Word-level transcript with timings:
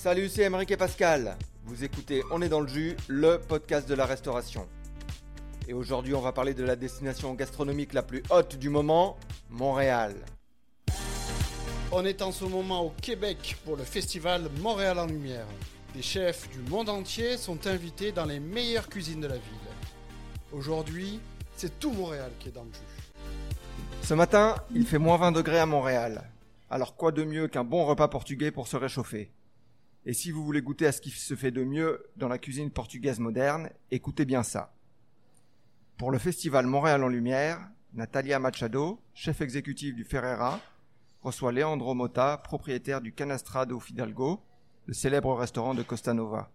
Salut, 0.00 0.28
c'est 0.28 0.44
Émeric 0.44 0.70
et 0.70 0.76
Pascal. 0.76 1.36
Vous 1.64 1.82
écoutez 1.82 2.22
On 2.30 2.40
est 2.40 2.48
dans 2.48 2.60
le 2.60 2.68
jus, 2.68 2.96
le 3.08 3.36
podcast 3.36 3.88
de 3.88 3.96
la 3.96 4.06
restauration. 4.06 4.68
Et 5.66 5.72
aujourd'hui, 5.72 6.14
on 6.14 6.20
va 6.20 6.30
parler 6.30 6.54
de 6.54 6.62
la 6.62 6.76
destination 6.76 7.34
gastronomique 7.34 7.92
la 7.92 8.04
plus 8.04 8.22
haute 8.30 8.54
du 8.54 8.68
moment, 8.68 9.16
Montréal. 9.50 10.14
On 11.90 12.04
est 12.04 12.22
en 12.22 12.30
ce 12.30 12.44
moment 12.44 12.82
au 12.82 12.90
Québec 13.02 13.56
pour 13.64 13.76
le 13.76 13.82
festival 13.82 14.48
Montréal 14.60 15.00
en 15.00 15.06
Lumière. 15.06 15.46
Des 15.92 16.02
chefs 16.02 16.48
du 16.50 16.60
monde 16.70 16.90
entier 16.90 17.36
sont 17.36 17.66
invités 17.66 18.12
dans 18.12 18.24
les 18.24 18.38
meilleures 18.38 18.88
cuisines 18.88 19.22
de 19.22 19.26
la 19.26 19.34
ville. 19.34 19.68
Aujourd'hui, 20.52 21.18
c'est 21.56 21.76
tout 21.80 21.90
Montréal 21.90 22.30
qui 22.38 22.50
est 22.50 22.52
dans 22.52 22.62
le 22.62 22.72
jus. 22.72 23.24
Ce 24.02 24.14
matin, 24.14 24.54
il 24.72 24.86
fait 24.86 24.98
moins 24.98 25.16
20 25.16 25.32
degrés 25.32 25.58
à 25.58 25.66
Montréal. 25.66 26.30
Alors 26.70 26.94
quoi 26.94 27.10
de 27.10 27.24
mieux 27.24 27.48
qu'un 27.48 27.64
bon 27.64 27.84
repas 27.84 28.06
portugais 28.06 28.52
pour 28.52 28.68
se 28.68 28.76
réchauffer? 28.76 29.32
Et 30.08 30.14
si 30.14 30.30
vous 30.30 30.42
voulez 30.42 30.62
goûter 30.62 30.86
à 30.86 30.92
ce 30.92 31.02
qui 31.02 31.10
se 31.10 31.36
fait 31.36 31.50
de 31.50 31.62
mieux 31.62 32.02
dans 32.16 32.28
la 32.28 32.38
cuisine 32.38 32.70
portugaise 32.70 33.18
moderne, 33.18 33.68
écoutez 33.90 34.24
bien 34.24 34.42
ça. 34.42 34.72
Pour 35.98 36.10
le 36.10 36.16
festival 36.16 36.66
Montréal 36.66 37.04
en 37.04 37.08
Lumière, 37.08 37.60
Natalia 37.92 38.38
Machado, 38.38 39.02
chef 39.12 39.42
exécutif 39.42 39.94
du 39.94 40.04
Ferreira, 40.04 40.60
reçoit 41.20 41.52
Leandro 41.52 41.94
Mota, 41.94 42.38
propriétaire 42.38 43.02
du 43.02 43.12
Canastrado 43.12 43.78
Fidalgo, 43.80 44.40
le 44.86 44.94
célèbre 44.94 45.34
restaurant 45.34 45.74
de 45.74 45.82
Costa 45.82 46.14
Nova. 46.14 46.50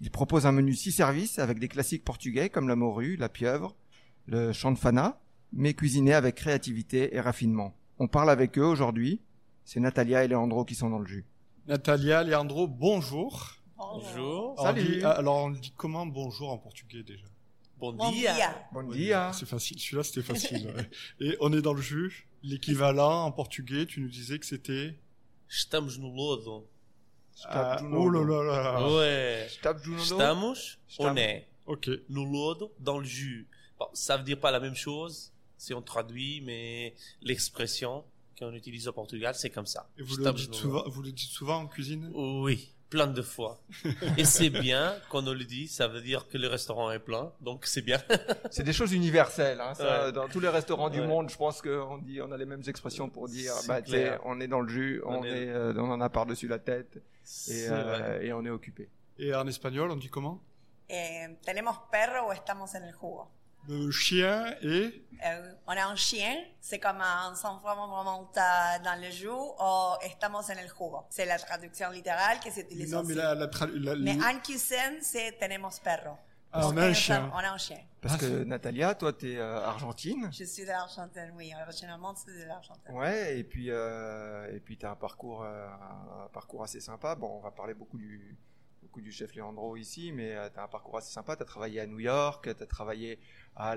Il 0.00 0.12
propose 0.12 0.46
un 0.46 0.52
menu 0.52 0.76
six 0.76 0.92
services 0.92 1.40
avec 1.40 1.58
des 1.58 1.66
classiques 1.66 2.04
portugais 2.04 2.48
comme 2.48 2.68
la 2.68 2.76
morue, 2.76 3.16
la 3.16 3.28
pieuvre, 3.28 3.74
le 4.26 4.52
chanfana, 4.52 5.18
mais 5.52 5.74
cuisiné 5.74 6.14
avec 6.14 6.36
créativité 6.36 7.12
et 7.12 7.20
raffinement. 7.20 7.74
On 7.98 8.06
parle 8.06 8.30
avec 8.30 8.56
eux 8.56 8.66
aujourd'hui. 8.66 9.20
C'est 9.64 9.80
Natalia 9.80 10.22
et 10.22 10.28
Leandro 10.28 10.64
qui 10.64 10.76
sont 10.76 10.90
dans 10.90 11.00
le 11.00 11.08
jus. 11.08 11.24
Natalia, 11.66 12.22
Leandro, 12.22 12.66
bonjour. 12.68 13.56
Bonjour. 13.76 14.54
Alors, 14.60 14.70
on 14.70 14.72
dit- 14.72 15.04
alors 15.04 15.36
on 15.44 15.50
dit 15.50 15.72
comment 15.76 16.06
bonjour 16.06 16.50
en 16.50 16.58
portugais 16.58 17.02
déjà 17.02 17.26
Bon, 17.78 17.92
dia. 18.10 18.34
Bon 18.72 18.88
dia. 18.90 19.32
C'est 19.34 19.46
facile, 19.46 19.78
celui-là 19.78 20.02
c'était 20.02 20.22
facile. 20.22 20.72
ouais. 20.74 20.90
Et 21.20 21.36
on 21.40 21.52
est 21.52 21.60
dans 21.60 21.74
le 21.74 21.82
jus. 21.82 22.26
L'équivalent 22.42 23.24
en 23.24 23.32
portugais, 23.32 23.84
tu 23.84 24.00
nous 24.00 24.08
disais 24.08 24.38
que 24.38 24.46
c'était... 24.46 24.94
Estamos 25.50 25.98
no 25.98 26.08
lodo. 26.14 26.66
Ah, 27.44 27.78
oh 27.92 28.08
là 28.08 28.24
là 28.24 28.62
là. 28.62 28.88
Ouais. 28.96 29.46
Estamos, 29.46 29.98
Estamos. 29.98 30.54
on 31.00 31.16
est 31.16 31.48
Ok. 31.66 31.90
no 32.08 32.24
lodo, 32.24 32.72
dans 32.78 32.98
le 32.98 33.04
jus. 33.04 33.46
Bon, 33.78 33.86
ça 33.92 34.16
veut 34.16 34.22
dire 34.24 34.40
pas 34.40 34.50
la 34.50 34.60
même 34.60 34.74
chose 34.74 35.32
si 35.58 35.74
on 35.74 35.82
traduit, 35.82 36.40
mais 36.42 36.94
l'expression 37.20 38.04
qu'on 38.38 38.52
utilise 38.54 38.86
au 38.88 38.92
Portugal, 38.92 39.34
c'est 39.34 39.50
comme 39.50 39.66
ça. 39.66 39.88
Et 39.98 40.02
vous 40.02 40.16
le, 40.16 40.32
dites 40.32 40.54
souvent, 40.54 40.84
vous 40.88 41.02
le 41.02 41.12
dites 41.12 41.30
souvent 41.30 41.56
en 41.58 41.66
cuisine? 41.66 42.10
Oui, 42.14 42.72
plein 42.90 43.06
de 43.06 43.22
fois. 43.22 43.60
Et 44.18 44.24
c'est 44.24 44.50
bien 44.50 44.94
qu'on 45.10 45.26
on 45.26 45.32
le 45.32 45.44
dit, 45.44 45.68
ça 45.68 45.88
veut 45.88 46.00
dire 46.00 46.28
que 46.28 46.38
le 46.38 46.46
restaurant 46.48 46.90
est 46.90 46.98
plein, 46.98 47.32
donc 47.40 47.66
c'est 47.66 47.82
bien. 47.82 47.98
C'est 48.50 48.62
des 48.62 48.72
choses 48.72 48.92
universelles. 48.92 49.60
Hein, 49.60 49.74
ça, 49.74 50.06
Ouais. 50.06 50.12
Dans 50.12 50.28
tous 50.28 50.40
les 50.40 50.48
restaurants 50.48 50.88
du 50.90 51.00
Ouais. 51.00 51.06
monde, 51.06 51.28
je 51.30 51.36
pense 51.36 51.60
qu'on 51.62 51.98
dit, 51.98 52.20
on 52.22 52.30
a 52.32 52.36
les 52.36 52.46
mêmes 52.46 52.62
expressions 52.68 53.08
pour 53.10 53.28
dire, 53.28 53.52
bah, 53.66 53.80
on 54.24 54.40
est 54.40 54.48
dans 54.48 54.60
le 54.60 54.68
jus, 54.68 55.02
on, 55.04 55.16
On 55.20 55.24
est- 55.24 55.28
est, 55.46 55.48
euh, 55.50 55.72
on 55.76 55.90
en 55.90 56.00
a 56.00 56.08
par-dessus 56.08 56.46
la 56.48 56.58
tête 56.58 56.96
et, 57.48 57.66
euh, 57.68 58.20
et 58.20 58.32
on 58.32 58.44
est 58.44 58.50
occupé. 58.50 58.88
Et 59.18 59.34
en 59.34 59.46
espagnol, 59.46 59.90
on 59.90 59.96
dit 59.96 60.08
comment? 60.10 60.40
Eh, 60.88 61.26
¿Tenemos 61.44 61.74
perro 61.90 62.28
o 62.28 62.32
estamos 62.32 62.74
en 62.76 62.84
el 62.84 62.92
jugo? 62.92 63.28
Le 63.68 63.90
chien 63.90 64.54
et... 64.62 65.02
Eh, 65.18 65.28
on 65.66 65.70
a 65.72 65.86
un 65.86 65.96
chien, 65.96 66.36
c'est 66.60 66.78
comme 66.78 67.00
un 67.00 67.34
sans 67.34 67.58
vraiment 67.60 67.88
dans 68.04 69.00
le 69.00 69.10
jus, 69.10 69.28
o 69.30 69.94
estamos 70.02 70.50
en 70.50 70.58
el 70.58 70.68
jugo. 70.68 71.06
C'est 71.08 71.24
la 71.24 71.38
traduction 71.38 71.90
littérale 71.90 72.38
qui 72.38 72.50
s'utilise 72.52 72.92
Non, 72.92 73.00
aussi. 73.00 73.08
mais 73.08 73.14
la, 73.14 73.34
la, 73.34 73.46
tra- 73.46 73.70
la- 73.72 73.96
Mais 73.96 74.12
en 74.22 74.38
cuisine, 74.40 74.98
c'est 75.00 75.32
tenemos 75.40 75.80
perro. 75.82 76.18
Ah, 76.52 76.60
Donc, 76.60 76.74
on 76.74 76.76
a 76.76 76.84
un 76.86 76.92
chien. 76.92 77.30
On 77.34 77.38
a 77.38 77.50
un 77.50 77.56
chien. 77.58 77.78
Parce 78.02 78.14
Ah, 78.14 78.18
que 78.18 78.44
Natalia, 78.44 78.94
toi, 78.94 79.12
tu 79.14 79.32
es 79.32 79.40
argentine. 79.40 80.28
Je 80.32 80.44
suis 80.44 80.62
de 80.64 80.68
l'Argentine, 80.68 81.32
oui. 81.34 81.50
Originalement, 81.66 82.14
c'est 82.14 82.32
de 82.38 82.44
l'Argentine. 82.44 82.92
Ouais, 82.94 83.38
et 83.38 83.44
puis 83.44 83.70
euh, 83.70 84.54
et 84.54 84.60
puis 84.60 84.76
t'as 84.76 84.90
un 84.90 84.96
parcours 84.96 85.42
euh, 85.44 85.66
un 86.24 86.28
parcours 86.28 86.62
assez 86.62 86.80
sympa. 86.80 87.14
Bon, 87.14 87.38
on 87.38 87.40
va 87.40 87.50
parler 87.52 87.72
beaucoup 87.74 87.96
du 87.98 88.36
beaucoup 88.96 89.04
du 89.04 89.12
chef 89.12 89.34
Leandro 89.34 89.76
ici, 89.76 90.10
mais 90.10 90.34
euh, 90.34 90.48
t'as 90.48 90.62
un 90.64 90.68
parcours 90.68 90.96
assez 90.96 91.12
sympa. 91.12 91.36
T'as 91.36 91.44
travaillé 91.44 91.80
à 91.80 91.86
New 91.86 92.00
York, 92.00 92.48
t'as 92.56 92.66
travaillé 92.66 93.18
à, 93.54 93.72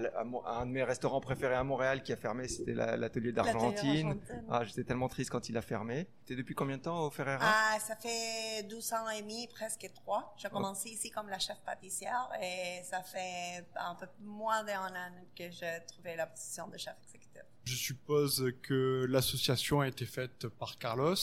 un 0.45 0.65
de 0.65 0.71
mes 0.71 0.83
restaurants 0.83 1.19
préférés 1.19 1.55
à 1.55 1.63
Montréal 1.63 2.03
qui 2.03 2.13
a 2.13 2.15
fermé, 2.15 2.47
c'était 2.47 2.73
la- 2.73 2.95
l'atelier 2.95 3.33
d'Argentine. 3.33 4.17
Ah, 4.49 4.63
j'étais 4.63 4.85
tellement 4.85 5.09
triste 5.09 5.29
quand 5.29 5.49
il 5.49 5.57
a 5.57 5.61
fermé. 5.61 6.07
T'es 6.25 6.35
depuis 6.37 6.55
combien 6.55 6.77
de 6.77 6.83
temps 6.83 7.05
au 7.05 7.09
Ferreira? 7.09 7.39
Ah, 7.41 7.77
ça 7.81 7.97
fait 7.97 8.63
12 8.69 8.93
ans 8.93 9.09
et 9.09 9.21
demi, 9.21 9.47
presque 9.47 9.89
3. 9.93 10.35
J'ai 10.37 10.49
commencé 10.49 10.89
ici 10.89 11.11
comme 11.11 11.27
la 11.27 11.39
chef 11.39 11.57
pâtissière 11.65 12.29
et 12.41 12.81
ça 12.83 13.03
fait 13.03 13.65
un 13.75 13.95
peu 13.95 14.07
moins 14.21 14.63
d'un 14.63 14.87
an 14.87 15.11
que 15.37 15.51
j'ai 15.51 15.79
trouvé 15.87 16.15
la 16.15 16.27
position 16.27 16.67
de 16.69 16.77
chef 16.77 16.95
exécutif. 17.03 17.41
Je 17.65 17.75
suppose 17.75 18.53
que 18.63 19.05
l'association 19.09 19.81
a 19.81 19.87
été 19.89 20.05
faite 20.05 20.47
par 20.47 20.77
Carlos, 20.77 21.15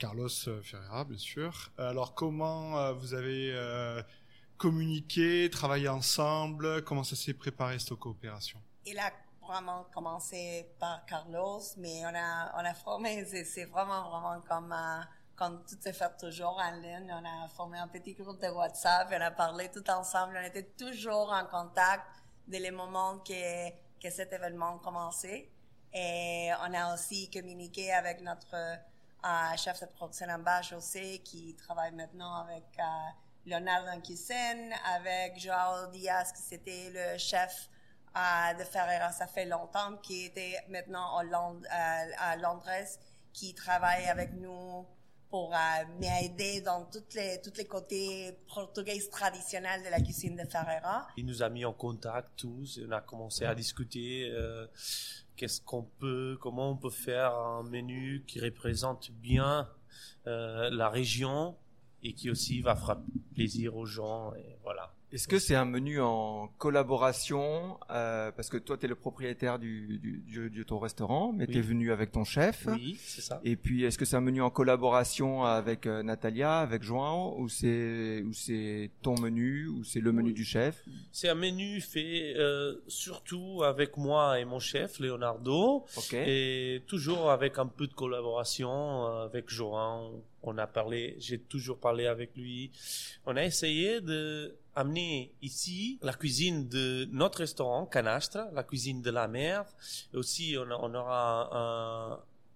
Carlos 0.00 0.48
euh, 0.48 0.62
Ferreira, 0.62 1.04
bien 1.04 1.18
sûr. 1.18 1.70
Alors, 1.76 2.14
comment 2.14 2.78
euh, 2.78 2.92
vous 2.94 3.12
avez 3.12 3.52
euh, 3.52 4.02
communiqué, 4.56 5.50
travaillé 5.50 5.88
ensemble? 5.88 6.82
Comment 6.84 7.04
ça 7.04 7.16
s'est 7.16 7.34
préparé 7.34 7.78
cette 7.78 7.94
coopération? 7.96 8.58
Il 8.86 8.98
a 8.98 9.12
vraiment 9.46 9.84
commencé 9.92 10.66
par 10.78 11.04
Carlos, 11.04 11.60
mais 11.76 12.00
on 12.06 12.14
a, 12.14 12.52
on 12.56 12.64
a 12.64 12.72
formé, 12.72 13.26
c'est 13.44 13.66
vraiment, 13.66 14.08
vraiment 14.08 14.40
comme, 14.48 14.74
comme 15.36 15.62
tout 15.68 15.76
se 15.78 15.92
fait 15.92 16.16
toujours 16.18 16.58
en 16.58 16.80
ligne. 16.80 17.12
On 17.12 17.24
a 17.24 17.48
formé 17.48 17.78
un 17.78 17.88
petit 17.88 18.14
groupe 18.14 18.40
de 18.40 18.48
WhatsApp 18.48 19.08
on 19.12 19.20
a 19.20 19.30
parlé 19.30 19.70
tout 19.70 19.88
ensemble. 19.90 20.38
On 20.40 20.46
était 20.46 20.70
toujours 20.78 21.30
en 21.30 21.44
contact 21.44 22.06
dès 22.48 22.60
le 22.60 22.74
moment 22.74 23.18
que, 23.18 23.68
que 24.02 24.10
cet 24.10 24.32
événement 24.32 24.78
commençait. 24.78 25.50
Et 25.92 26.50
on 26.62 26.72
a 26.72 26.94
aussi 26.94 27.28
communiqué 27.30 27.92
avec 27.92 28.22
notre 28.22 28.54
euh, 29.24 29.56
chef 29.56 29.80
de 29.80 29.86
bâche 30.42 30.72
aussi, 30.72 31.20
qui 31.22 31.54
travaille 31.56 31.92
maintenant 31.92 32.36
avec 32.42 32.64
euh, 32.78 32.82
Leonardo 33.46 33.88
en 33.90 34.00
cuisine, 34.00 34.72
avec 34.94 35.38
Joao 35.38 35.88
Diaz, 35.88 36.32
qui 36.32 36.42
c'était 36.42 36.90
le 36.90 37.18
chef 37.18 37.68
euh, 38.16 38.54
de 38.54 38.64
Ferreira, 38.64 39.12
ça 39.12 39.26
fait 39.26 39.46
longtemps, 39.46 39.96
qui 40.02 40.26
était 40.26 40.56
maintenant 40.68 41.22
Londres, 41.22 41.66
à 41.70 42.36
Londres, 42.36 42.70
qui 43.32 43.54
travaille 43.54 44.06
avec 44.06 44.32
nous 44.34 44.86
pour 45.30 45.54
euh, 45.54 45.58
m'aider 46.00 46.60
dans 46.60 46.84
toutes 46.86 47.14
les, 47.14 47.40
tous 47.40 47.56
les 47.56 47.64
côtés 47.64 48.36
portugais 48.52 48.98
traditionnels 49.10 49.82
de 49.84 49.88
la 49.88 50.00
cuisine 50.00 50.36
de 50.36 50.44
Ferreira. 50.48 51.06
Il 51.16 51.26
nous 51.26 51.42
a 51.42 51.48
mis 51.48 51.64
en 51.64 51.72
contact 51.72 52.30
tous 52.36 52.78
et 52.78 52.86
on 52.88 52.92
a 52.92 53.00
commencé 53.00 53.44
à 53.44 53.54
discuter 53.54 54.28
euh, 54.30 54.66
qu'est-ce 55.36 55.60
qu'on 55.60 55.84
peut, 55.84 56.36
comment 56.40 56.70
on 56.70 56.76
peut 56.76 56.90
faire 56.90 57.32
un 57.34 57.62
menu 57.62 58.24
qui 58.26 58.40
représente 58.40 59.12
bien 59.12 59.68
euh, 60.26 60.68
la 60.70 60.88
région 60.88 61.56
et 62.02 62.12
qui 62.12 62.28
aussi 62.28 62.60
va 62.60 62.74
faire 62.74 62.98
plaisir 63.34 63.76
aux 63.76 63.86
gens 63.86 64.34
et 64.34 64.58
voilà. 64.62 64.92
Est-ce 65.12 65.26
que 65.26 65.38
c'est 65.40 65.56
un 65.56 65.64
menu 65.64 66.00
en 66.00 66.48
collaboration 66.58 67.78
euh, 67.90 68.30
Parce 68.32 68.48
que 68.48 68.56
toi, 68.58 68.76
tu 68.78 68.86
es 68.86 68.88
le 68.88 68.94
propriétaire 68.94 69.58
du, 69.58 69.98
du, 69.98 70.22
du- 70.26 70.50
de 70.50 70.62
ton 70.62 70.78
restaurant, 70.78 71.32
mais 71.32 71.46
Oui. 71.46 71.52
tu 71.52 71.58
es 71.58 71.62
venu 71.62 71.90
avec 71.90 72.12
ton 72.12 72.22
chef. 72.24 72.66
Oui, 72.68 72.96
c'est 73.00 73.20
ça. 73.20 73.40
Et 73.42 73.56
puis, 73.56 73.82
est-ce 73.84 73.98
que 73.98 74.04
c'est 74.04 74.16
un 74.16 74.20
menu 74.20 74.40
en 74.40 74.50
collaboration 74.50 75.44
avec 75.44 75.86
euh, 75.86 76.02
Natalia, 76.04 76.60
avec 76.60 76.82
João, 76.84 77.34
ou 77.40 77.48
c'est 77.48 78.22
ou 78.24 78.32
c'est 78.32 78.90
ton 79.02 79.18
menu, 79.18 79.66
ou 79.66 79.82
c'est 79.82 80.00
le 80.00 80.12
menu 80.12 80.28
Oui. 80.28 80.34
du 80.34 80.44
chef? 80.44 80.84
C'est 81.10 81.28
un 81.28 81.34
menu 81.34 81.80
fait 81.80 82.34
euh, 82.36 82.76
surtout 82.86 83.62
avec 83.64 83.96
moi 83.96 84.38
et 84.38 84.44
mon 84.44 84.60
chef 84.60 85.00
Leonardo 85.00 85.84
Ok. 85.96 86.14
et 86.14 86.82
toujours 86.86 87.30
avec 87.30 87.58
un 87.58 87.66
peu 87.66 87.86
de 87.88 87.94
collaboration 87.94 89.06
euh, 89.06 89.24
avec 89.24 89.48
Johan. 89.48 90.12
On 90.42 90.56
a 90.56 90.66
parlé, 90.66 91.16
j'ai 91.18 91.38
toujours 91.38 91.78
parlé 91.78 92.06
avec 92.06 92.34
lui. 92.36 92.70
On 93.26 93.36
a 93.36 93.44
essayé 93.44 94.00
de 94.00 94.56
amener 94.74 95.32
ici 95.42 95.98
la 96.02 96.12
cuisine 96.14 96.68
de 96.68 97.08
notre 97.12 97.38
restaurant 97.38 97.86
Canastre, 97.86 98.38
la 98.52 98.62
cuisine 98.64 99.02
de 99.02 99.10
la 99.10 99.28
mer. 99.28 99.64
Et 100.12 100.16
aussi, 100.16 100.56
on, 100.58 100.94
aura 100.94 101.50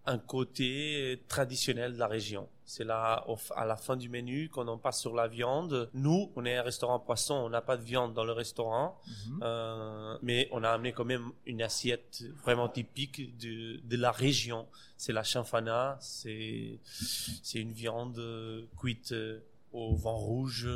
un, 0.06 0.12
un 0.12 0.18
côté 0.18 1.22
traditionnel 1.28 1.94
de 1.94 1.98
la 1.98 2.06
région. 2.06 2.48
C'est 2.66 2.84
là, 2.84 3.24
au- 3.28 3.36
à 3.56 3.66
la 3.66 3.76
fin 3.76 3.94
du 3.96 4.08
menu, 4.08 4.48
quand 4.50 4.66
on 4.68 4.78
passe 4.78 5.00
sur 5.00 5.14
la 5.14 5.28
viande. 5.28 5.90
Nous, 5.92 6.30
on 6.34 6.46
est 6.46 6.56
un 6.56 6.62
restaurant 6.62 6.98
poisson, 6.98 7.34
on 7.34 7.50
n'a 7.50 7.60
pas 7.60 7.76
de 7.76 7.82
viande 7.84 8.14
dans 8.14 8.24
le 8.24 8.32
restaurant. 8.32 8.98
Mhm. 9.26 9.40
Euh, 9.42 10.18
mais 10.22 10.48
on 10.50 10.62
a 10.64 10.70
amené 10.70 10.92
quand 10.92 11.04
même 11.04 11.30
une 11.44 11.60
assiette 11.62 12.24
vraiment 12.42 12.68
typique 12.68 13.36
de, 13.38 13.80
de 13.84 13.96
la 13.98 14.12
région. 14.12 14.66
C'est 14.96 15.12
la 15.12 15.24
chanfana, 15.24 15.98
c'est 16.00 16.78
c'est 17.42 17.58
une 17.58 17.72
viande 17.72 18.18
euh, 18.18 18.64
cuite 18.78 19.12
euh, 19.12 19.40
au 19.74 19.94
vent 19.96 20.16
rouge 20.16 20.68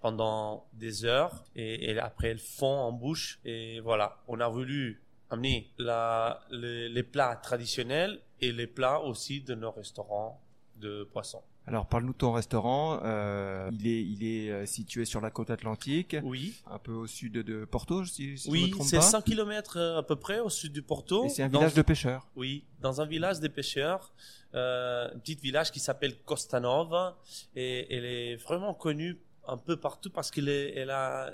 pendant 0.00 0.66
des 0.74 1.04
heures 1.04 1.44
et, 1.54 1.98
après 1.98 2.28
elle 2.28 2.38
fond 2.38 2.66
en 2.66 2.92
bouche 2.92 3.40
et 3.44 3.80
voilà. 3.80 4.18
On 4.28 4.40
a 4.40 4.48
voulu 4.48 5.02
amener 5.30 5.70
la, 5.78 6.40
les, 6.50 6.88
les 6.88 7.02
plats 7.02 7.36
traditionnels 7.36 8.20
et 8.40 8.52
les 8.52 8.66
plats 8.66 9.00
aussi 9.00 9.40
de 9.40 9.54
nos 9.54 9.70
restaurants 9.70 10.40
de 10.76 11.04
poisson. 11.04 11.42
Alors 11.66 11.86
parle-nous 11.86 12.12
de 12.12 12.18
ton 12.18 12.32
restaurant. 12.32 13.00
Euh, 13.04 13.70
il 13.72 13.86
est, 13.86 14.02
il 14.02 14.24
est 14.24 14.50
euh, 14.50 14.66
situé 14.66 15.04
sur 15.04 15.20
la 15.20 15.30
côte 15.30 15.50
atlantique, 15.50 16.16
Oui. 16.24 16.54
un 16.68 16.78
peu 16.78 16.92
au 16.92 17.06
sud 17.06 17.32
de 17.34 17.64
Porto, 17.64 18.04
si, 18.04 18.36
si 18.38 18.46
je 18.46 18.48
me 18.50 18.52
Oui, 18.52 18.74
c'est 18.82 18.96
pas. 18.96 19.02
100 19.02 19.22
km 19.22 19.78
à 19.78 20.02
peu 20.02 20.16
près 20.16 20.40
au 20.40 20.48
sud 20.48 20.72
du 20.72 20.82
Porto. 20.82 21.26
Et 21.26 21.28
c'est 21.28 21.42
un 21.44 21.48
Dans- 21.48 21.58
village 21.60 21.74
de 21.74 21.82
pêcheurs. 21.82 22.26
Oui, 22.34 22.64
dans 22.80 23.00
un 23.00 23.06
village 23.06 23.38
des 23.40 23.48
pêcheurs, 23.50 24.12
euh, 24.54 25.08
un 25.14 25.18
petit 25.18 25.36
village 25.36 25.70
qui 25.70 25.78
s'appelle 25.80 26.16
Costanova, 26.24 27.18
et 27.54 27.94
elle 27.94 28.04
est 28.04 28.36
vraiment 28.36 28.74
connue 28.74 29.18
un 29.46 29.56
peu 29.56 29.76
partout 29.76 30.10
parce 30.10 30.30
qu'elle 30.30 30.48
elle 30.48 30.90
a, 30.90 31.30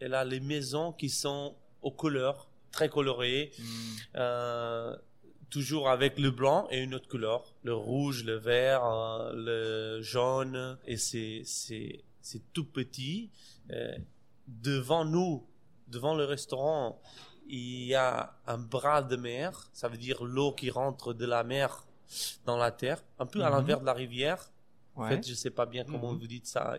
elle 0.00 0.14
a 0.14 0.24
les 0.24 0.40
maisons 0.40 0.92
qui 0.92 1.10
sont 1.10 1.54
aux 1.82 1.90
couleurs 1.90 2.48
très 2.70 2.88
colorées, 2.88 3.52
Hmm. 3.58 3.64
euh, 4.16 4.96
toujours 5.50 5.88
avec 5.88 6.18
le 6.18 6.30
blanc 6.30 6.66
et 6.70 6.80
une 6.82 6.94
autre 6.94 7.08
couleur, 7.08 7.54
le 7.62 7.74
rouge, 7.74 8.24
le 8.24 8.36
vert, 8.36 8.84
euh, 8.84 9.32
le 9.34 10.02
jaune, 10.02 10.78
et 10.86 10.96
c'est 10.96 11.42
c'est 11.44 12.02
c'est 12.20 12.42
tout 12.52 12.64
petit. 12.64 13.30
Euh, 13.70 13.96
devant 14.48 15.04
nous, 15.04 15.44
devant 15.88 16.14
le 16.14 16.24
restaurant, 16.24 17.00
il 17.48 17.84
y 17.84 17.94
a 17.94 18.34
un 18.46 18.58
bras 18.58 19.02
de 19.02 19.16
mer, 19.16 19.68
ça 19.72 19.88
veut 19.88 19.96
dire 19.98 20.24
l'eau 20.24 20.52
qui 20.52 20.70
rentre 20.70 21.12
de 21.14 21.26
la 21.26 21.44
mer 21.44 21.84
dans 22.46 22.56
la 22.56 22.70
terre, 22.70 23.02
un 23.18 23.26
peu 23.26 23.42
à 23.42 23.48
Mhm. 23.50 23.56
l'envers 23.56 23.80
de 23.80 23.86
la 23.86 23.92
rivière. 23.94 24.50
En 24.96 25.02
Ouais. 25.02 25.08
fait, 25.16 25.26
je 25.28 25.34
sais 25.34 25.50
pas 25.50 25.66
bien 25.66 25.84
comment 25.84 26.12
Mhm. 26.12 26.18
vous 26.18 26.26
dites 26.26 26.46
ça. 26.46 26.76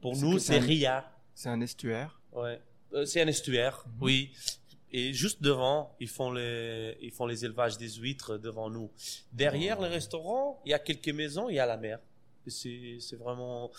Pour 0.00 0.14
C'est 0.16 0.22
nous, 0.22 0.38
c'est 0.38 0.58
un- 0.58 0.60
Ria. 0.60 1.12
C'est 1.34 1.48
un 1.48 1.60
estuaire. 1.60 2.20
Ouais. 2.32 2.60
Euh, 2.94 3.04
c'est 3.06 3.20
un 3.22 3.26
estuaire, 3.26 3.84
Mhm. 3.86 3.92
oui. 4.02 4.32
Et 4.92 5.12
juste 5.14 5.42
devant, 5.42 5.94
ils 6.00 6.08
font 6.08 6.30
les, 6.32 6.96
ils 7.00 7.10
font 7.12 7.26
les 7.26 7.44
élevages 7.44 7.78
des 7.78 7.88
huîtres 7.88 8.36
devant 8.38 8.68
nous. 8.68 8.90
Derrière 9.32 9.78
Oh. 9.80 9.82
le 9.82 9.88
restaurant, 9.88 10.60
il 10.66 10.70
y 10.70 10.74
a 10.74 10.78
quelques 10.78 11.08
maisons, 11.08 11.48
il 11.48 11.54
y 11.54 11.58
a 11.58 11.66
la 11.66 11.76
mer. 11.78 11.98
C'est, 12.46 12.98
c'est 13.00 13.16
vraiment 13.16 13.70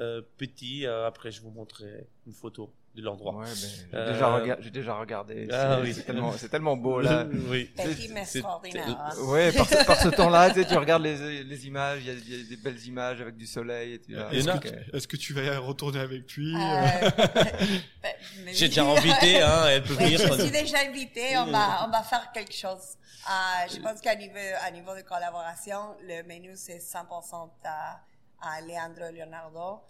euh, 0.00 0.20
petit. 0.36 0.84
Euh, 0.86 1.06
après, 1.06 1.30
je 1.30 1.40
vous 1.40 1.50
montrerai 1.50 2.06
une 2.26 2.32
photo 2.34 2.70
de 3.00 3.06
l'endroit. 3.06 3.34
Ouais, 3.34 3.44
ben, 3.44 3.54
j'ai 3.54 3.96
Euh, 3.96 4.12
déjà, 4.12 4.26
rega- 4.28 4.56
j'ai 4.60 4.70
déjà 4.70 4.94
regardé. 4.94 5.48
Ah 5.52 5.76
c'est 5.76 5.82
oui. 5.82 5.94
c'est 5.94 6.02
tellement, 6.02 6.32
c'est 6.32 6.48
tellement 6.48 6.76
beau 6.76 7.00
là. 7.00 7.26
oui. 7.50 7.70
C'est- 7.76 8.10
extraordinaire. 8.18 8.88
hein. 8.88 9.14
Ouais, 9.26 9.52
par 9.52 9.66
ce, 9.68 9.84
par 9.86 9.96
ce 10.00 10.08
temps-là, 10.08 10.50
tu, 10.50 10.62
sais, 10.62 10.68
tu 10.68 10.76
regardes 10.76 11.02
les, 11.02 11.44
les 11.44 11.66
images, 11.66 12.00
il 12.02 12.06
y, 12.06 12.10
a, 12.10 12.14
il 12.14 12.42
y 12.42 12.46
a 12.46 12.48
des 12.48 12.56
belles 12.56 12.84
images 12.86 13.20
avec 13.20 13.36
du 13.36 13.46
soleil 13.46 13.94
et 13.94 13.98
tu 14.00 14.12
là. 14.12 14.28
Est-ce 14.32 15.06
que 15.08 15.16
tu 15.16 15.32
vas 15.32 15.58
retourner 15.58 16.00
avec 16.00 16.30
lui 16.32 16.54
Euh, 16.54 16.58
euh, 16.58 17.40
mais 18.44 18.52
J'ai 18.52 18.68
déjà 18.68 18.84
invité, 18.84 19.40
hein, 19.42 19.66
elle 19.68 19.82
peut 19.82 19.94
Oui, 19.98 20.16
venir. 20.16 20.18
je 20.36 20.42
suis 20.42 20.50
déjà 20.50 20.78
invitée. 20.88 21.36
On 21.38 21.46
va, 21.46 21.86
on 21.86 21.90
va 21.90 22.02
faire 22.02 22.30
quelque 22.32 22.54
chose. 22.54 22.96
Euh, 23.28 23.68
je 23.72 23.78
pense 23.80 24.00
qu'à 24.00 24.14
niveau, 24.14 24.38
à 24.66 24.70
niveau 24.70 24.94
de 24.96 25.02
collaboration, 25.02 25.96
le 26.06 26.22
menu, 26.22 26.52
c'est 26.54 26.78
100% 26.78 27.50
à, 27.64 28.00
à 28.40 28.60
Leandro 28.62 29.12
Leonardo. 29.14 29.80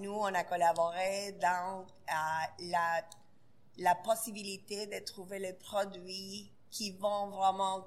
Nous, 0.00 0.12
on 0.12 0.34
a 0.34 0.44
collaboré 0.44 1.32
dans 1.40 1.86
la, 2.58 3.02
la 3.78 3.94
possibilité 3.94 4.86
de 4.86 5.04
trouver 5.04 5.38
les 5.38 5.52
produits 5.54 6.50
qui 6.70 6.92
vont 6.92 7.28
vraiment 7.30 7.84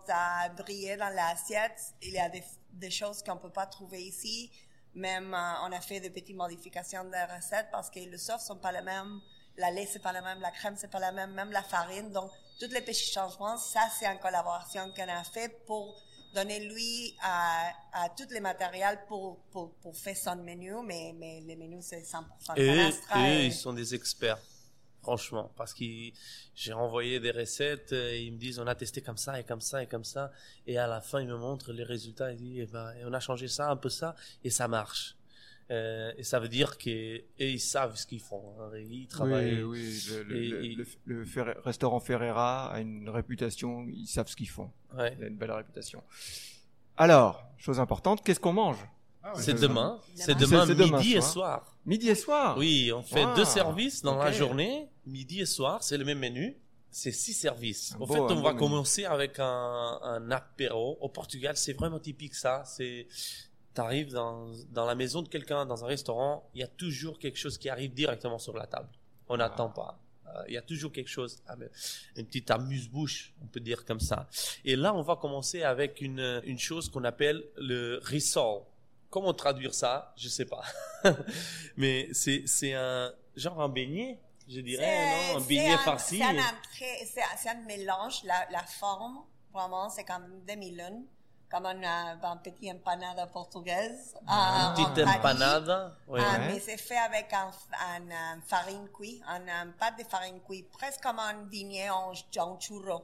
briller 0.58 0.98
dans 0.98 1.10
l'assiette. 1.10 1.94
Il 2.02 2.14
y 2.14 2.20
a 2.20 2.30
des, 2.30 2.92
choses 2.92 3.24
qu'on 3.24 3.38
peut 3.38 3.52
pas 3.52 3.66
trouver 3.66 4.04
ici. 4.04 4.52
Même, 4.96 5.34
euh, 5.34 5.54
on 5.64 5.72
a 5.72 5.82
fait 5.82 6.00
des 6.00 6.10
petites 6.10 6.36
modifications 6.36 7.04
de 7.04 7.36
recettes 7.36 7.70
parce 7.72 7.90
que 7.90 8.00
les 8.00 8.18
sauces 8.18 8.46
sont 8.46 8.58
pas 8.58 8.72
les 8.72 8.82
mêmes, 8.82 9.22
la 9.58 9.72
lait 9.72 9.88
c'est 9.92 10.02
pas 10.02 10.12
la 10.12 10.22
même, 10.22 10.40
la 10.40 10.52
crème 10.52 10.76
c'est 10.78 10.92
pas 10.92 11.00
la 11.00 11.12
même, 11.12 11.32
même 11.32 11.52
la 11.52 11.64
farine. 11.64 12.12
Donc, 12.12 12.30
tous 12.60 12.68
les 12.68 12.82
petits 12.82 13.12
changements, 13.12 13.58
ça 13.58 13.90
c'est 13.98 14.08
en 14.08 14.18
collaboration 14.18 14.92
qu'on 14.96 15.08
a 15.08 15.24
fait 15.24 15.50
pour 15.66 16.00
donner 16.34 16.60
lui 16.68 17.16
à, 17.22 17.70
à 17.94 18.10
tous 18.10 18.30
les 18.32 18.40
matériels 18.40 19.00
pour, 19.08 19.40
pour, 19.52 19.72
pour 19.76 19.96
faire 19.96 20.18
son 20.18 20.36
menu, 20.38 20.74
mais, 20.86 21.14
mais 21.18 21.42
le 21.42 21.56
menu 21.56 21.78
c'est 21.82 22.02
100% 22.02 22.54
Et 22.58 22.70
eux, 22.70 22.92
et- 23.18 23.46
ils 23.48 23.54
sont 23.54 23.74
des 23.74 23.94
experts, 23.96 24.40
franchement, 25.02 25.52
parce 25.56 25.74
que 25.74 25.84
j'ai 26.56 26.74
envoyé 26.74 27.20
des 27.20 27.32
recettes, 27.32 27.94
euh, 27.94 28.16
ils 28.18 28.32
me 28.34 28.38
disent 28.38 28.60
on 28.60 28.68
a 28.68 28.76
testé 28.76 29.02
comme 29.02 29.18
ça 29.18 29.40
et 29.40 29.44
comme 29.44 29.62
ça 29.62 29.84
et 29.84 29.88
comme 29.88 30.04
ça, 30.04 30.32
et 30.68 30.78
à 30.78 30.88
la 30.88 31.02
fin 31.02 31.20
ils 31.22 31.28
me 31.28 31.38
montrent 31.38 31.72
les 31.74 31.84
résultats, 31.84 32.32
ils 32.32 32.38
disent 32.38 32.60
eh 32.64 32.66
ben, 32.68 32.94
on 33.06 33.14
a 33.14 33.20
changé 33.20 33.48
ça, 33.48 33.70
un 33.70 33.76
peu 33.78 33.90
ça, 33.90 34.16
et 34.44 34.50
ça 34.50 34.68
marche. 34.68 35.16
Euh, 35.72 36.12
et 36.18 36.24
ça 36.24 36.40
veut 36.40 36.50
dire 36.50 36.78
qu'ils 36.78 37.24
ils 37.40 37.60
savent 37.60 37.96
ce 37.96 38.06
qu'ils 38.06 38.20
font, 38.20 38.44
hein, 38.60 38.70
ils 38.78 39.08
travaillent. 39.08 39.64
Oui, 39.64 39.80
oui, 39.82 40.04
le, 40.10 40.24
le- 40.24 40.36
Et- 40.44 40.48
le- 40.50 40.66
et- 40.66 40.76
le- 40.76 40.86
le 41.06 41.26
Ferre- 41.26 41.56
restaurant 41.64 42.00
Ferreira 42.00 42.72
a 42.72 42.80
une 42.82 43.08
réputation, 43.10 43.86
ils 43.88 44.06
savent 44.08 44.28
ce 44.28 44.36
qu'ils 44.36 44.50
font. 44.50 44.72
Ouais. 44.98 45.16
Il 45.18 45.24
a 45.24 45.28
une 45.28 45.38
belle 45.38 45.52
réputation. 45.52 46.04
Alors, 46.98 47.44
chose 47.58 47.80
importante, 47.80 48.24
qu'est-ce 48.24 48.40
qu'on 48.40 48.54
mange? 48.54 48.78
Ah 49.24 49.34
ouais. 49.36 49.42
C'est 49.42 49.54
demain, 49.54 50.00
c'est 50.16 50.38
Demain. 50.38 50.66
midi 50.66 51.16
et 51.16 51.22
soir. 51.22 51.78
Midi 51.86 52.10
et 52.10 52.16
soir? 52.16 52.58
Oui, 52.58 52.92
on 52.94 53.02
fait 53.02 53.24
Wow. 53.26 53.36
deux 53.36 53.46
services 53.46 54.02
dans 54.02 54.18
la 54.18 54.32
journée, 54.32 54.90
midi 55.06 55.40
et 55.42 55.46
soir, 55.46 55.82
c'est 55.82 55.98
le 55.98 56.06
même 56.06 56.20
menu. 56.20 56.58
C'est 56.92 57.12
six 57.12 57.34
services. 57.34 57.94
Un 57.94 58.02
En 58.02 58.06
beau- 58.06 58.14
fait, 58.14 58.20
on 58.20 58.42
va 58.42 58.50
menu. 58.50 58.60
commencer 58.60 59.06
avec 59.06 59.40
un, 59.40 60.00
un 60.04 60.30
apéro. 60.30 60.98
Au 61.02 61.10
Portugal, 61.10 61.58
c'est 61.58 61.74
vraiment 61.74 61.98
typique 62.00 62.36
ça. 62.36 62.64
C'est, 62.68 63.08
t'arrives 63.74 64.12
dans, 64.12 64.48
dans 64.72 64.86
la 64.86 64.96
maison 64.96 65.22
de 65.22 65.28
quelqu'un, 65.30 65.66
dans 65.66 65.84
un 65.84 65.88
restaurant, 65.88 66.50
il 66.54 66.62
y 66.62 66.64
a 66.64 66.68
toujours 66.68 67.20
quelque 67.20 67.38
chose 67.38 67.58
qui 67.58 67.70
arrive 67.70 67.94
directement 67.94 68.40
sur 68.40 68.56
la 68.56 68.68
table. 68.68 68.90
On 69.28 69.36
Ah. 69.36 69.38
n'attend 69.38 69.70
pas. 69.70 70.00
Euh, 70.28 70.44
Il 70.48 70.54
y 70.54 70.58
a 70.58 70.62
toujours 70.62 70.92
quelque 70.92 71.10
chose, 71.10 71.42
une 72.16 72.26
petite 72.26 72.50
amuse-bouche, 72.52 73.34
on 73.44 73.48
peut 73.48 73.60
dire 73.60 73.86
comme 73.86 74.00
ça. 74.00 74.28
Et 74.66 74.76
là, 74.76 74.94
on 74.94 75.02
va 75.02 75.16
commencer 75.16 75.64
avec 75.64 76.02
une, 76.02 76.42
une 76.46 76.58
chose 76.60 76.90
qu'on 76.90 77.04
appelle 77.04 77.44
le 77.58 78.00
risol. 78.04 78.62
Comment 79.10 79.34
traduire 79.34 79.74
ça? 79.76 80.14
Je 80.18 80.28
sais 80.30 80.46
pas. 80.46 80.64
Mais 81.78 82.10
c'est 82.14 82.44
c'est 82.48 82.74
un 82.74 83.14
genre 83.36 83.62
un 83.62 83.70
beignet, 83.70 84.20
je 84.48 84.60
dirais, 84.62 85.32
non? 85.34 85.38
Un 85.38 85.42
beignet 85.42 85.78
farci. 85.78 86.18
C'est 86.18 86.24
un, 86.24 86.38
un- 86.38 87.36
c'est 87.38 87.50
un 87.50 87.62
mélange, 87.66 88.24
la, 88.24 88.48
la 88.52 88.64
forme, 88.64 89.20
vraiment, 89.54 89.90
c'est 89.90 90.04
comme 90.04 90.24
une 90.32 90.46
demi-lune, 90.46 91.06
comme 91.54 91.68
un, 91.68 91.84
euh, 91.84 92.16
un 92.24 92.38
petit 92.38 92.72
empanada 92.72 93.28
portugaise. 93.28 94.16
Ah, 94.26 94.74
euh, 94.76 94.82
Une 94.82 94.94
petite 94.94 95.08
empanada. 95.08 95.96
Ouais. 96.08 96.20
Ah, 96.20 96.40
mais 96.40 96.60
c'est 96.60 96.78
fait 96.78 96.98
avec 96.98 97.32
un, 97.32 97.52
un, 98.10 98.42
farine 98.42 98.90
cuite, 98.92 99.22
un, 99.28 99.48
un 99.48 99.68
pâte 99.68 100.00
de 100.00 100.04
farine 100.04 100.40
cuite, 100.42 100.72
presque 100.72 101.04
comme 101.04 101.20
un 101.20 101.44
beignet 101.44 101.92
en, 101.92 102.12
en 102.40 102.60
churro. 102.60 103.04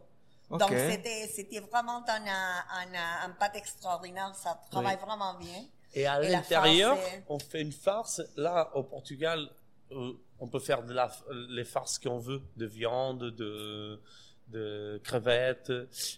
Donc 0.49 0.69
c'était 0.69 1.27
c'était 1.27 1.59
vraiment 1.59 2.03
un, 2.07 3.25
un, 3.25 3.29
pâte 3.39 3.55
extraordinaire, 3.55 4.33
ça 4.33 4.59
travaille 4.71 4.97
vraiment 4.97 5.35
bien. 5.35 5.65
Et 5.93 6.07
à 6.07 6.19
Et 6.23 6.29
l'intérieur, 6.29 6.97
farce 6.97 7.21
on 7.29 7.37
fait 7.37 7.61
une 7.61 7.71
farce. 7.71 8.21
Là, 8.35 8.71
au 8.73 8.81
Portugal, 8.81 9.47
euh, 9.91 10.13
on 10.39 10.47
peut 10.47 10.59
faire 10.59 10.81
de 10.81 10.93
la, 10.93 11.11
les 11.49 11.65
farces 11.65 11.99
qu'on 11.99 12.17
veut, 12.17 12.41
de 12.57 12.65
viande, 12.65 13.25
de, 13.25 14.01
de 14.47 14.99
crevettes. 15.03 15.71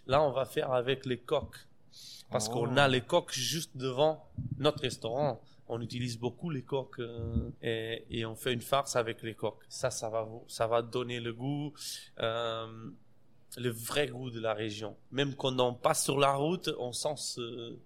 Là, 0.07 0.21
on 0.21 0.31
va 0.31 0.45
faire 0.45 0.71
avec 0.71 1.05
les 1.05 1.19
coques. 1.19 1.67
Parce 2.29 2.47
Oh. 2.49 2.53
qu'on 2.53 2.77
a 2.77 2.87
les 2.87 3.01
coques 3.01 3.33
juste 3.33 3.75
devant 3.75 4.25
notre 4.57 4.81
restaurant. 4.81 5.41
On 5.67 5.79
utilise 5.81 6.17
beaucoup 6.19 6.49
les 6.49 6.63
coques 6.63 6.99
euh, 6.99 7.49
et, 7.61 8.05
et 8.09 8.25
on 8.25 8.35
fait 8.35 8.51
une 8.53 8.61
farce 8.61 8.95
avec 8.95 9.21
les 9.23 9.35
coques. 9.35 9.63
Ça, 9.69 9.89
ça 9.89 10.09
va, 10.09 10.27
ça 10.47 10.67
va 10.67 10.81
donner 10.81 11.19
le 11.19 11.33
goût, 11.33 11.73
euh, 12.19 12.89
le 13.57 13.69
vrai 13.69 14.07
goût 14.07 14.29
de 14.29 14.39
la 14.39 14.53
région. 14.53 14.97
Même 15.11 15.33
quand 15.35 15.57
on 15.59 15.73
passe 15.73 16.03
sur 16.03 16.17
la 16.19 16.33
route, 16.35 16.69
on 16.79 16.91
sent 16.91 17.15
ce, 17.17 17.77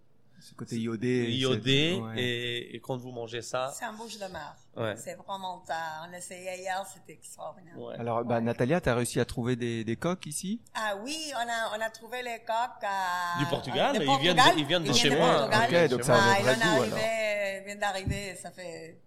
Ce 0.48 0.54
côté 0.54 0.76
iodé. 0.78 1.32
iodé 1.32 2.00
ouais. 2.00 2.22
et, 2.22 2.76
et 2.76 2.80
quand 2.80 2.98
vous 2.98 3.12
mangez 3.12 3.42
ça, 3.42 3.74
C'est 3.76 3.86
un 3.86 3.94
bouche 3.94 4.20
de 4.20 4.26
mer. 4.28 4.56
ouais. 4.78 4.96
C'est 4.96 5.16
vraiment, 5.16 5.64
ça. 5.66 6.04
on 6.08 6.12
l'essayait 6.12 6.60
hier, 6.60 6.86
c'était 6.94 7.14
extraordinaire. 7.14 7.76
ouais. 7.80 7.96
Alors, 7.98 8.24
bah, 8.24 8.40
Natalia, 8.42 8.80
t'as 8.80 8.94
réussi 8.94 9.20
à 9.20 9.26
trouver 9.26 9.56
des, 9.56 9.84
des 9.84 9.96
coques 9.96 10.28
ici? 10.28 10.62
Ah 10.76 10.96
oui, 11.04 11.18
on 11.34 11.40
a, 11.40 11.78
on 11.78 11.82
a 11.82 11.90
trouvé 11.90 12.22
les 12.22 12.38
coques 12.46 12.84
à... 12.84 13.40
Du 13.40 13.46
Portugal, 13.48 13.96
ils 13.96 14.20
viennent 14.20 14.36
de- 14.38 14.60
ils 14.60 14.66
viennent 14.66 14.84
de 14.84 14.94
chez 14.94 15.10
viennent 15.10 15.20
moi. 15.20 15.48
Ok, 15.48 15.90
donc 15.90 16.04
ça 16.04 16.14
a 16.16 16.20
Ah, 16.20 16.36
un 16.38 16.42
vrai 16.44 16.52
en 16.52 16.54
est 16.54 16.64
goût, 16.64 16.82
arrivé, 16.94 17.58
il 17.62 17.66
vient 17.66 17.76
d'arriver, 17.78 18.36
ça 18.36 18.52
fait 18.52 19.00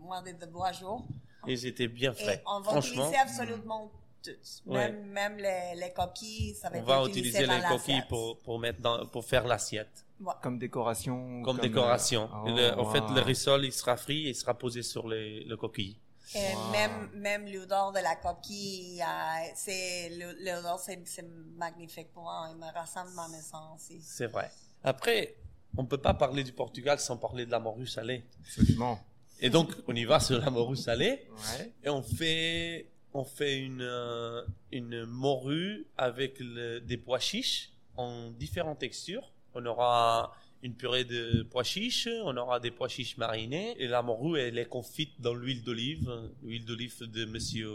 moins 0.00 0.20
de 0.22 0.32
trois 0.46 0.72
jours. 0.72 1.06
Ils 1.46 1.64
étaient 1.64 1.86
bien 1.88 2.12
Et 2.12 2.22
frais. 2.24 2.42
on 2.46 2.60
va 2.60 2.70
Franchement, 2.72 3.04
utiliser 3.08 3.18
absolument 3.22 3.90
toutes. 4.22 4.62
Ouais. 4.66 4.92
Même, 4.92 5.36
les, 5.38 5.74
les 5.76 5.92
coquilles, 5.92 6.54
ça 6.54 6.68
va 6.70 6.76
on 6.76 6.80
être 6.80 6.86
va 6.86 7.04
utiliser 7.08 7.46
les 7.46 7.60
coquilles 7.68 8.04
pour, 8.08 8.38
pour 8.38 8.58
mettre 8.58 8.80
dans, 8.80 9.06
pour 9.06 9.24
faire 9.24 9.46
l'assiette. 9.46 10.04
Comme 10.40 10.58
décoration 10.58 11.42
Comme, 11.42 11.58
euh, 11.58 11.62
décoration. 11.62 12.28
oh, 12.32 12.48
le- 12.48 12.78
en 12.78 12.84
fait, 12.92 13.00
wow. 13.00 13.14
le 13.14 13.20
rissole, 13.22 13.64
il 13.64 13.72
sera 13.72 13.96
frit 13.96 14.26
et 14.26 14.30
il 14.30 14.34
sera 14.36 14.54
posé 14.56 14.82
sur 14.82 15.08
les, 15.08 15.42
le 15.44 15.56
coquille. 15.56 15.98
Et 16.34 16.54
Wow. 16.54 16.70
même, 16.70 17.10
même 17.14 17.52
l'odeur 17.52 17.90
de 17.92 17.98
la 17.98 18.14
coquille, 18.16 19.02
euh, 19.02 19.50
c'est, 19.56 20.10
l'odeur, 20.40 20.78
c'est, 20.78 21.00
c'est 21.06 21.26
magnifique 21.56 22.12
pour 22.12 22.22
moi. 22.22 22.46
Il 22.50 22.56
me 22.56 22.66
ressemble 22.80 23.10
à 23.18 23.22
ma 23.22 23.28
maison 23.28 23.58
aussi. 23.74 24.00
C'est 24.00 24.28
vrai. 24.28 24.50
Après, 24.84 25.34
on 25.76 25.84
peut 25.84 25.98
pas 25.98 26.14
parler 26.14 26.44
du 26.44 26.52
Portugal 26.52 26.98
sans 27.00 27.16
parler 27.16 27.44
de 27.44 27.50
la 27.50 27.58
morue 27.58 27.86
salée. 27.88 28.22
Absolument. 28.40 29.00
Et 29.40 29.50
donc, 29.50 29.72
on 29.88 29.94
y 29.96 30.04
va 30.04 30.20
sur 30.20 30.38
la 30.38 30.50
morue 30.50 30.76
salée. 30.76 31.26
Ouais. 31.58 31.72
Et 31.82 31.88
on 31.90 32.02
fait, 32.02 32.86
on 33.14 33.24
fait 33.24 33.58
une, 33.58 33.82
euh, 33.82 34.42
une 34.70 35.04
morue 35.04 35.86
avec 35.96 36.38
le- 36.40 36.80
des 36.80 36.96
pois 36.96 37.18
chiches 37.18 37.70
en 37.96 38.30
différentes 38.30 38.78
textures. 38.78 39.32
On 39.54 39.64
aura 39.66 40.34
une 40.62 40.74
purée 40.74 41.04
de 41.04 41.42
pois 41.50 41.64
chiches, 41.64 42.08
on 42.24 42.36
aura 42.36 42.60
des 42.60 42.70
pois 42.70 42.88
chiches 42.88 43.16
marinés, 43.16 43.74
et 43.78 43.86
la 43.88 44.00
morue, 44.02 44.38
elle 44.38 44.58
est 44.58 44.66
confite 44.68 45.20
dans 45.20 45.34
l'huile 45.34 45.62
d'olive, 45.62 46.10
l'huile 46.42 46.64
d'olive 46.64 47.02
de 47.10 47.24
monsieur 47.24 47.70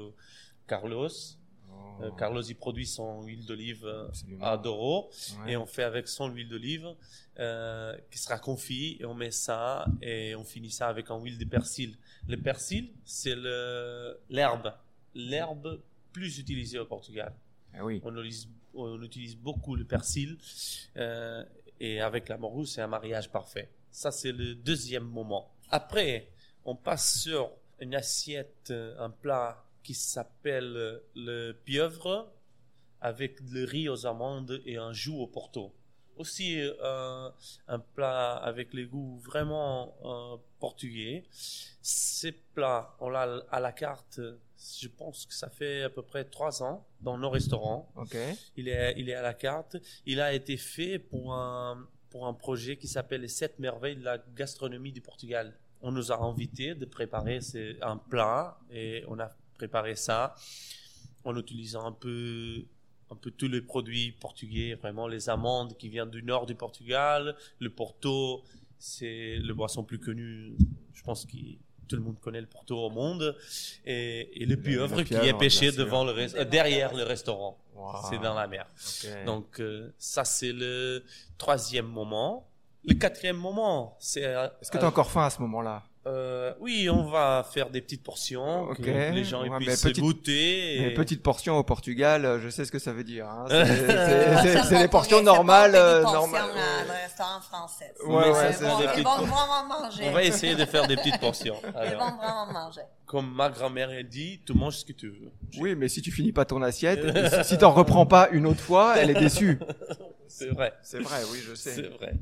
Carlos. 0.68 1.10
Euh, 2.02 2.12
Carlos, 2.12 2.42
il 2.44 2.56
produit 2.56 2.86
son 2.86 3.24
huile 3.24 3.44
d'olive 3.46 3.84
euh, 3.86 4.08
à 4.42 4.56
Doro, 4.58 5.10
Ouais. 5.46 5.54
et 5.54 5.58
on 5.58 5.66
fait 5.66 5.84
avec 5.84 6.08
son 6.08 6.30
huile 6.30 6.48
d'olive, 6.48 6.88
euh, 7.40 7.96
qui 8.12 8.20
sera 8.20 8.38
confit, 8.40 8.98
et 9.00 9.06
on 9.06 9.14
met 9.16 9.32
ça, 9.32 9.86
et 10.02 10.36
on 10.36 10.44
finit 10.44 10.70
ça 10.72 10.88
avec 10.90 11.10
un 11.12 11.20
huile 11.20 11.38
de 11.40 11.46
persil. 11.46 11.96
Le 12.28 12.38
persil, 12.38 12.90
c'est 13.04 13.36
l'herbe, 14.30 14.74
l'herbe 15.18 15.82
plus 16.14 16.40
utilisée 16.40 16.80
au 16.80 16.86
Portugal. 16.86 17.34
Ah 17.74 17.84
oui. 17.84 18.02
On 18.04 18.16
utilise, 18.16 18.48
on 18.74 19.02
utilise 19.02 19.36
beaucoup 19.36 19.76
le 19.76 19.84
persil 19.84 20.38
euh, 20.96 21.44
et 21.80 22.00
avec 22.02 22.30
la 22.30 22.38
morue, 22.38 22.66
c'est 22.66 22.82
un 22.82 22.88
mariage 22.88 23.30
parfait. 23.32 23.70
Ça, 23.92 24.12
c'est 24.12 24.32
le 24.32 24.56
deuxième 24.56 25.04
moment. 25.06 25.52
Après, 25.70 26.30
on 26.66 26.76
passe 26.76 27.22
sur 27.22 27.52
une 27.80 27.96
assiette, 27.96 28.70
euh, 28.72 28.96
un 29.00 29.10
plat 29.10 29.64
qui 29.84 29.94
s'appelle 29.94 30.76
euh, 30.76 31.00
le 31.16 31.52
pieuvre 31.54 32.32
avec 33.02 33.40
le 33.52 33.64
riz 33.64 33.90
aux 33.90 34.06
amandes 34.06 34.62
et 34.66 34.78
un 34.78 34.92
jus 34.92 35.12
au 35.12 35.28
porto. 35.28 35.74
Aussi 36.18 36.60
euh, 36.60 37.30
un 37.68 37.80
plat 37.80 38.36
avec 38.38 38.74
les 38.74 38.86
goûts 38.86 39.18
vraiment 39.20 39.96
euh, 40.04 40.38
portugais. 40.60 41.24
Ces 41.82 42.32
plats, 42.32 42.96
on 43.00 43.10
l'a 43.10 43.44
à 43.52 43.60
la 43.60 43.72
carte, 43.72 44.20
je 44.80 44.88
pense 44.88 45.26
que 45.26 45.34
ça 45.34 45.50
fait 45.50 45.84
à 45.84 45.90
peu 45.90 46.02
près 46.02 46.24
trois 46.26 46.64
ans 46.64 46.88
dans 47.02 47.18
nos 47.18 47.30
restaurants. 47.30 47.92
Il 48.56 48.68
est, 48.68 48.96
il 48.98 49.10
est 49.10 49.14
à 49.14 49.22
la 49.22 49.34
carte. 49.34 49.78
Il 50.06 50.20
a 50.20 50.34
été 50.34 50.58
fait 50.58 51.00
pour 51.00 51.34
un, 51.34 51.88
pour 52.10 52.28
un 52.28 52.34
projet 52.34 52.78
qui 52.78 52.88
s'appelle 52.88 53.22
les 53.22 53.28
sept 53.28 53.60
merveilles 53.60 53.98
de 53.98 54.04
la 54.04 54.18
gastronomie 54.36 54.92
du 54.92 55.02
Portugal. 55.02 55.54
On 55.82 55.92
nous 55.92 56.12
a 56.12 56.20
invités 56.24 56.74
de 56.74 56.86
préparer 56.86 57.40
un 57.82 57.98
plat 57.98 58.60
et 58.72 59.04
on 59.08 59.20
a 59.20 59.30
préparé 59.54 59.96
ça 59.96 60.34
en 61.24 61.38
utilisant 61.38 61.86
un 61.86 61.92
peu, 61.92 62.66
un 63.12 63.16
peu 63.16 63.32
tous 63.32 63.48
les 63.48 63.62
produits 63.62 64.14
portugais, 64.14 64.76
vraiment 64.76 65.08
les 65.08 65.30
amandes 65.30 65.78
qui 65.78 65.90
viennent 65.90 66.10
du 66.10 66.24
nord 66.24 66.46
du 66.46 66.56
Portugal, 66.56 67.36
le 67.60 67.70
Porto, 67.70 68.44
c'est 68.80 69.38
le 69.38 69.54
boisson 69.54 69.84
plus 69.84 70.00
connu, 70.00 70.56
je 70.94 71.04
pense 71.04 71.26
que 71.26 71.38
tout 71.88 71.96
le 71.96 72.02
monde 72.02 72.20
connaît 72.20 72.42
le 72.42 72.48
Porto 72.48 72.78
au 72.78 72.90
monde, 72.90 73.36
et, 73.86 74.42
et 74.42 74.46
le 74.46 74.58
pieuvre 74.58 75.02
qui 75.04 75.14
est 75.16 75.38
pêché 75.38 75.72
devant 75.72 76.04
le 76.04 76.14
euh, 76.14 76.46
derrière 76.46 76.94
le 76.94 77.04
restaurant. 77.04 77.58
Wow. 77.76 77.94
C'est 78.10 78.18
dans 78.20 78.34
la 78.34 78.48
mer. 78.48 78.66
Donc 79.26 79.60
euh, 79.60 79.94
ça 79.98 80.24
c'est 80.26 80.52
le 80.52 81.04
troisième 81.38 81.88
moment. 81.88 82.50
Le 82.84 82.94
quatrième 82.94 83.38
moment, 83.38 83.98
c'est. 84.00 84.24
euh, 84.24 84.48
Est-ce 84.62 84.72
que 84.72 84.78
tu 84.78 84.84
as 84.84 84.88
encore 84.88 85.12
faim 85.12 85.26
à 85.26 85.30
ce 85.30 85.42
moment-là? 85.42 85.84
Euh, 86.08 86.54
oui, 86.60 86.90
on 86.90 87.04
va 87.04 87.46
faire 87.52 87.70
des 87.70 87.82
petites 87.82 88.04
portions, 88.04 88.70
Ok. 88.70 88.78
que 88.82 88.90
les 89.14 89.24
gens 89.24 89.44
ils 89.44 89.50
Ouais, 89.52 89.58
mais 89.60 89.66
puissent 89.66 89.82
petite- 89.84 90.04
goûter. 90.04 90.78
Une 90.78 90.84
et- 90.86 90.94
petite 90.94 91.22
portion 91.22 91.58
au 91.58 91.64
Portugal, 91.64 92.24
euh, 92.26 92.40
je 92.40 92.50
sais 92.50 92.66
ce 92.66 92.72
que 92.72 92.80
ça 92.80 92.94
veut 92.94 93.04
dire. 93.04 93.28
hein. 93.28 93.46
C'est- 93.52 94.70
comprend 94.70 94.88
portions 94.88 95.22
normales. 95.22 95.72
des 95.74 95.78
euh, 95.78 96.02
portions 96.04 96.22
normales. 96.22 96.42
à 96.88 96.92
un 96.92 96.94
restaurant 97.04 97.42
français. 97.42 97.94
Ouais, 98.06 98.16
Mais 98.26 98.30
ouais, 98.32 98.34
c'est 98.52 98.54
c'est 98.60 98.66
bon, 98.66 98.78
des 98.80 98.84
ça. 98.86 98.92
ils 98.98 99.04
petites- 99.04 99.06
vont 99.06 99.26
vraiment 99.26 99.82
manger. 99.82 100.04
On 100.08 100.12
va 100.12 100.24
essayer 100.24 100.56
de 100.56 100.66
faire 100.66 100.88
des 100.88 100.96
petites 100.96 101.20
portions. 101.20 101.56
Ils 101.86 101.92
vont 101.98 102.18
vraiment 102.18 102.46
manger. 102.52 102.82
comme 103.06 103.34
ma 103.34 103.50
grand-mère 103.50 103.90
elle 103.92 104.08
dit, 104.08 104.42
tu 104.46 104.54
manges 104.54 104.78
ce 104.78 104.86
que 104.86 104.94
tu 104.94 105.10
veux. 105.10 105.32
Oui, 105.60 105.76
mais 105.76 105.88
si 105.90 106.02
tu 106.02 106.12
finis 106.12 106.32
pas 106.32 106.46
ton 106.46 106.62
assiette, 106.62 107.00
si 107.46 107.58
t'en 107.58 107.72
reprends 107.72 108.06
pas 108.06 108.30
une 108.32 108.46
autre 108.48 108.60
fois, 108.62 108.96
elle 108.98 109.10
est 109.12 109.20
déçue. 109.20 109.60
C'est 110.28 110.50
vrai. 110.50 110.74
C'est 110.82 111.00
vrai, 111.00 111.22
oui, 111.32 111.40
je 111.40 111.56
C'est 111.56 111.76
sais. 111.76 111.82
vrai. 111.90 112.14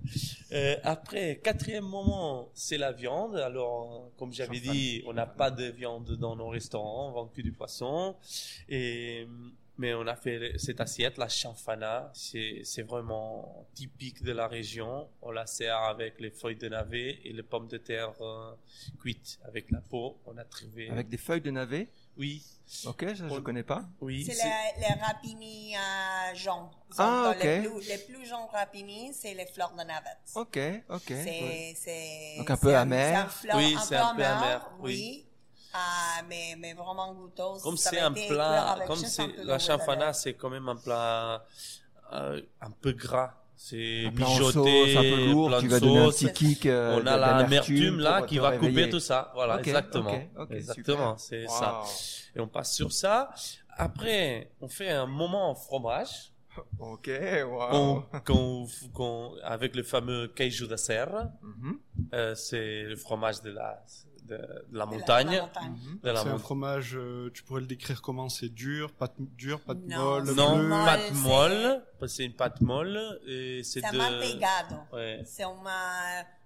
Euh, 0.52 0.76
après, 0.84 1.40
quatrième 1.44 1.86
moment, 1.86 2.50
c'est 2.54 2.78
la 2.78 2.92
viande. 2.92 3.36
Alors, 3.38 4.12
comme 4.18 4.32
j'avais 4.34 4.60
dit, 4.60 5.04
on 5.08 5.14
n'a 5.14 5.26
pas 5.26 5.52
de 5.52 5.66
viande 5.66 6.12
dans 6.18 6.36
nos 6.36 6.48
restaurants, 6.50 7.10
on 7.10 7.12
vend 7.12 7.26
que 7.28 7.42
du 7.42 7.52
poisson. 7.52 8.16
Et, 8.70 9.28
mais 9.78 9.94
on 9.94 10.08
a 10.08 10.16
fait 10.16 10.58
cette 10.58 10.80
assiette, 10.80 11.18
la 11.18 11.28
chanfana. 11.28 12.10
C'est, 12.14 12.62
c'est 12.64 12.84
vraiment 12.84 13.68
typique 13.74 14.24
de 14.24 14.32
la 14.32 14.48
région. 14.48 15.08
On 15.22 15.32
la 15.32 15.46
sert 15.48 15.78
avec 15.78 16.20
les 16.22 16.30
feuilles 16.32 16.56
de 16.56 16.70
navet 16.70 17.20
et 17.26 17.34
les 17.34 17.44
pommes 17.44 17.68
de 17.68 17.78
terre 17.78 18.14
euh, 18.22 18.52
cuites 19.00 19.40
avec 19.44 19.70
la 19.72 19.82
peau. 19.82 20.18
On 20.26 20.38
a 20.38 20.44
trouvé. 20.46 20.90
Avec 20.90 21.10
des 21.10 21.18
feuilles 21.18 21.42
de 21.42 21.52
navet? 21.52 21.88
Oui, 22.18 22.44
Ok, 22.88 23.02
ça, 23.10 23.14
je 23.14 23.24
On- 23.26 23.42
connais 23.42 23.64
pas. 23.64 23.84
oui. 24.02 24.26
C'est 24.26 24.34
les, 24.44 24.88
les 24.88 24.94
rapini 25.02 25.76
euh, 25.78 26.36
jaunes. 26.36 26.68
Ah, 26.98 27.34
Les, 27.40 27.60
ok. 27.60 27.70
plus, 27.80 27.88
les 27.88 27.98
plus 28.00 28.26
jaunes 28.26 28.48
rapini, 28.52 29.14
c'est 29.14 29.34
les 29.36 29.46
fleurs 29.46 29.72
de 29.72 29.84
navette. 29.84 30.18
Ok, 30.34 30.58
ok. 30.90 31.02
C'est, 31.08 31.74
c'est, 31.78 32.36
Donc 32.40 32.50
un 32.50 32.58
peu 32.58 32.70
c'est 32.70 32.76
amer. 32.76 33.08
c'est 33.14 33.16
un 33.16 33.28
fleur- 33.54 33.58
Oui, 33.58 33.76
un 33.78 33.82
c'est 33.82 33.96
peu 33.98 34.02
un 34.02 34.16
peu 34.16 34.24
amer, 34.26 34.72
oui. 34.80 34.94
oui. 34.94 35.26
Ah, 35.74 36.22
mais, 36.28 36.56
mais 36.58 36.74
vraiment 36.74 37.14
goûteuse. 37.14 37.62
Comme 37.62 37.78
c'est 37.78 38.00
un 38.00 38.12
plat, 38.14 38.78
comme 38.88 38.96
c'est 39.04 39.28
la 39.44 39.60
chanfana, 39.60 40.12
c'est 40.14 40.34
quand 40.34 40.50
même 40.50 40.68
un 40.70 40.76
plat 40.78 41.46
euh, 42.14 42.42
un 42.62 42.72
peu 42.72 42.94
gras. 42.94 43.34
C'est 43.58 44.06
en 44.08 44.12
mijoté, 44.12 44.98
un 44.98 45.02
peu 45.02 45.26
lourd, 45.32 45.48
plein 45.48 45.60
qui 45.60 45.66
de 45.66 45.72
va 45.72 45.80
donner 45.80 45.98
un 46.00 46.06
sauce. 46.12 46.20
petit 46.24 46.34
kick. 46.34 46.66
euh, 46.66 46.96
On 47.02 47.08
a 47.08 47.18
d'amertume 47.18 47.42
l'amertume 47.78 48.00
là 48.00 48.22
qui 48.24 48.38
va 48.38 48.50
réveiller. 48.50 48.70
couper 48.82 48.90
tout 48.90 49.00
ça. 49.00 49.32
Voilà, 49.34 49.60
exactement. 49.60 50.12
exactement, 50.52 51.18
c'est 51.18 51.44
Wow. 51.48 51.50
ça. 51.50 51.82
Et 52.36 52.40
on 52.42 52.48
passe 52.48 52.74
sur 52.76 52.92
ça. 52.92 53.30
Après, 53.78 54.52
on 54.62 54.68
fait 54.68 54.90
un 54.90 55.06
moment 55.06 55.56
fromage 55.56 56.32
Ok, 56.80 57.10
wow. 57.46 58.04
qu'on- 58.94 59.34
avec 59.44 59.76
le 59.76 59.84
fameux 59.84 60.28
queijo 60.30 60.68
da 60.68 60.78
serra. 60.78 61.30
Mhm, 61.42 61.80
Euh, 62.14 62.36
c'est 62.36 62.84
le 62.84 62.96
fromage 62.96 63.42
de 63.42 63.52
la, 63.52 63.84
de, 64.26 64.36
de 64.38 64.38
la 64.38 64.62
De 64.72 64.78
la- 64.78 64.86
montagne. 64.86 65.32
la 65.32 65.42
montagne. 65.42 65.72
mhm. 65.72 66.00
De 66.04 66.10
la 66.10 66.16
C'est 66.16 66.22
un 66.22 66.24
montagne. 66.26 66.40
fromage, 66.44 66.96
euh, 66.96 67.30
tu 67.34 67.44
pourrais 67.44 67.62
le 67.62 67.68
décrire 67.68 68.02
comment? 68.02 68.30
C'est 68.30 68.50
dur, 68.50 68.92
pâte 68.94 69.14
dure, 69.20 69.62
pâte 69.62 69.78
Non, 69.86 69.98
molle, 70.22 70.34
Non, 70.36 70.56
molle, 70.58 70.86
pâte 70.86 71.02
c'est- 71.08 71.14
molle, 71.14 71.84
c'est 72.08 72.26
une 72.26 72.34
pâte 72.34 72.62
molle 72.62 73.20
et 73.28 73.62
c'est 73.64 73.80
C'est 73.82 73.86
un 73.88 73.92
de. 73.94 73.98
manteigado. 73.98 74.76
Ouais. 74.94 75.22
C'est 75.26 75.44
un, 75.44 75.52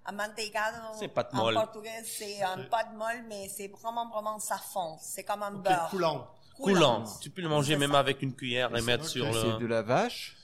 un 0.06 0.12
manteigado. 0.12 0.78
C'est 0.98 1.08
pâte 1.08 1.30
En 1.34 1.38
molle. 1.38 1.54
portugais, 1.56 2.04
c'est 2.04 2.42
un 2.44 2.64
pâte 2.70 2.94
molle, 2.96 3.24
mais 3.28 3.48
c'est 3.50 3.68
vraiment, 3.68 4.10
vraiment 4.10 4.40
ça 4.40 4.58
fond. 4.58 4.98
C'est 5.02 5.24
comme 5.24 5.44
un 5.44 5.56
Ok, 5.56 5.64
beurre. 5.64 5.88
coulant. 5.90 6.28
Coulant. 6.60 7.04
Tu 7.22 7.30
peux 7.30 7.42
le 7.42 7.48
manger 7.48 7.78
même 7.78 7.94
ça. 7.94 8.00
avec 8.00 8.22
une 8.22 8.34
cuillère 8.36 8.76
et 8.76 8.80
C'est 8.82 8.86
mettre 8.86 9.06
sur 9.08 9.26
C'est 9.34 9.54
de 9.54 9.60
le. 9.60 9.68
la 9.68 9.82
vache, 9.82 10.36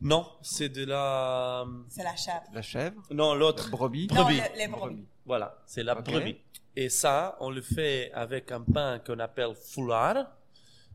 Non, 0.00 0.26
c'est 0.42 0.68
de 0.68 0.84
la. 0.84 1.66
C'est 1.88 2.04
la 2.04 2.14
chèvre. 2.16 2.42
la 2.52 2.62
chèvre, 2.62 3.02
Non, 3.10 3.32
la 3.32 3.38
l'autre. 3.40 3.68
brebis. 3.70 4.06
Non, 4.08 4.22
Brebis. 4.22 4.36
le- 4.52 4.58
les 4.58 4.68
brebis. 4.68 5.06
Voilà, 5.26 5.58
c'est 5.66 5.82
la 5.82 5.94
brebis. 5.96 6.38
Et 6.76 6.88
ça, 6.88 7.36
on 7.40 7.50
le 7.50 7.60
fait 7.60 8.12
avec 8.12 8.52
un 8.52 8.60
pain 8.60 9.00
qu'on 9.00 9.18
appelle 9.18 9.54
foulard. 9.54 10.26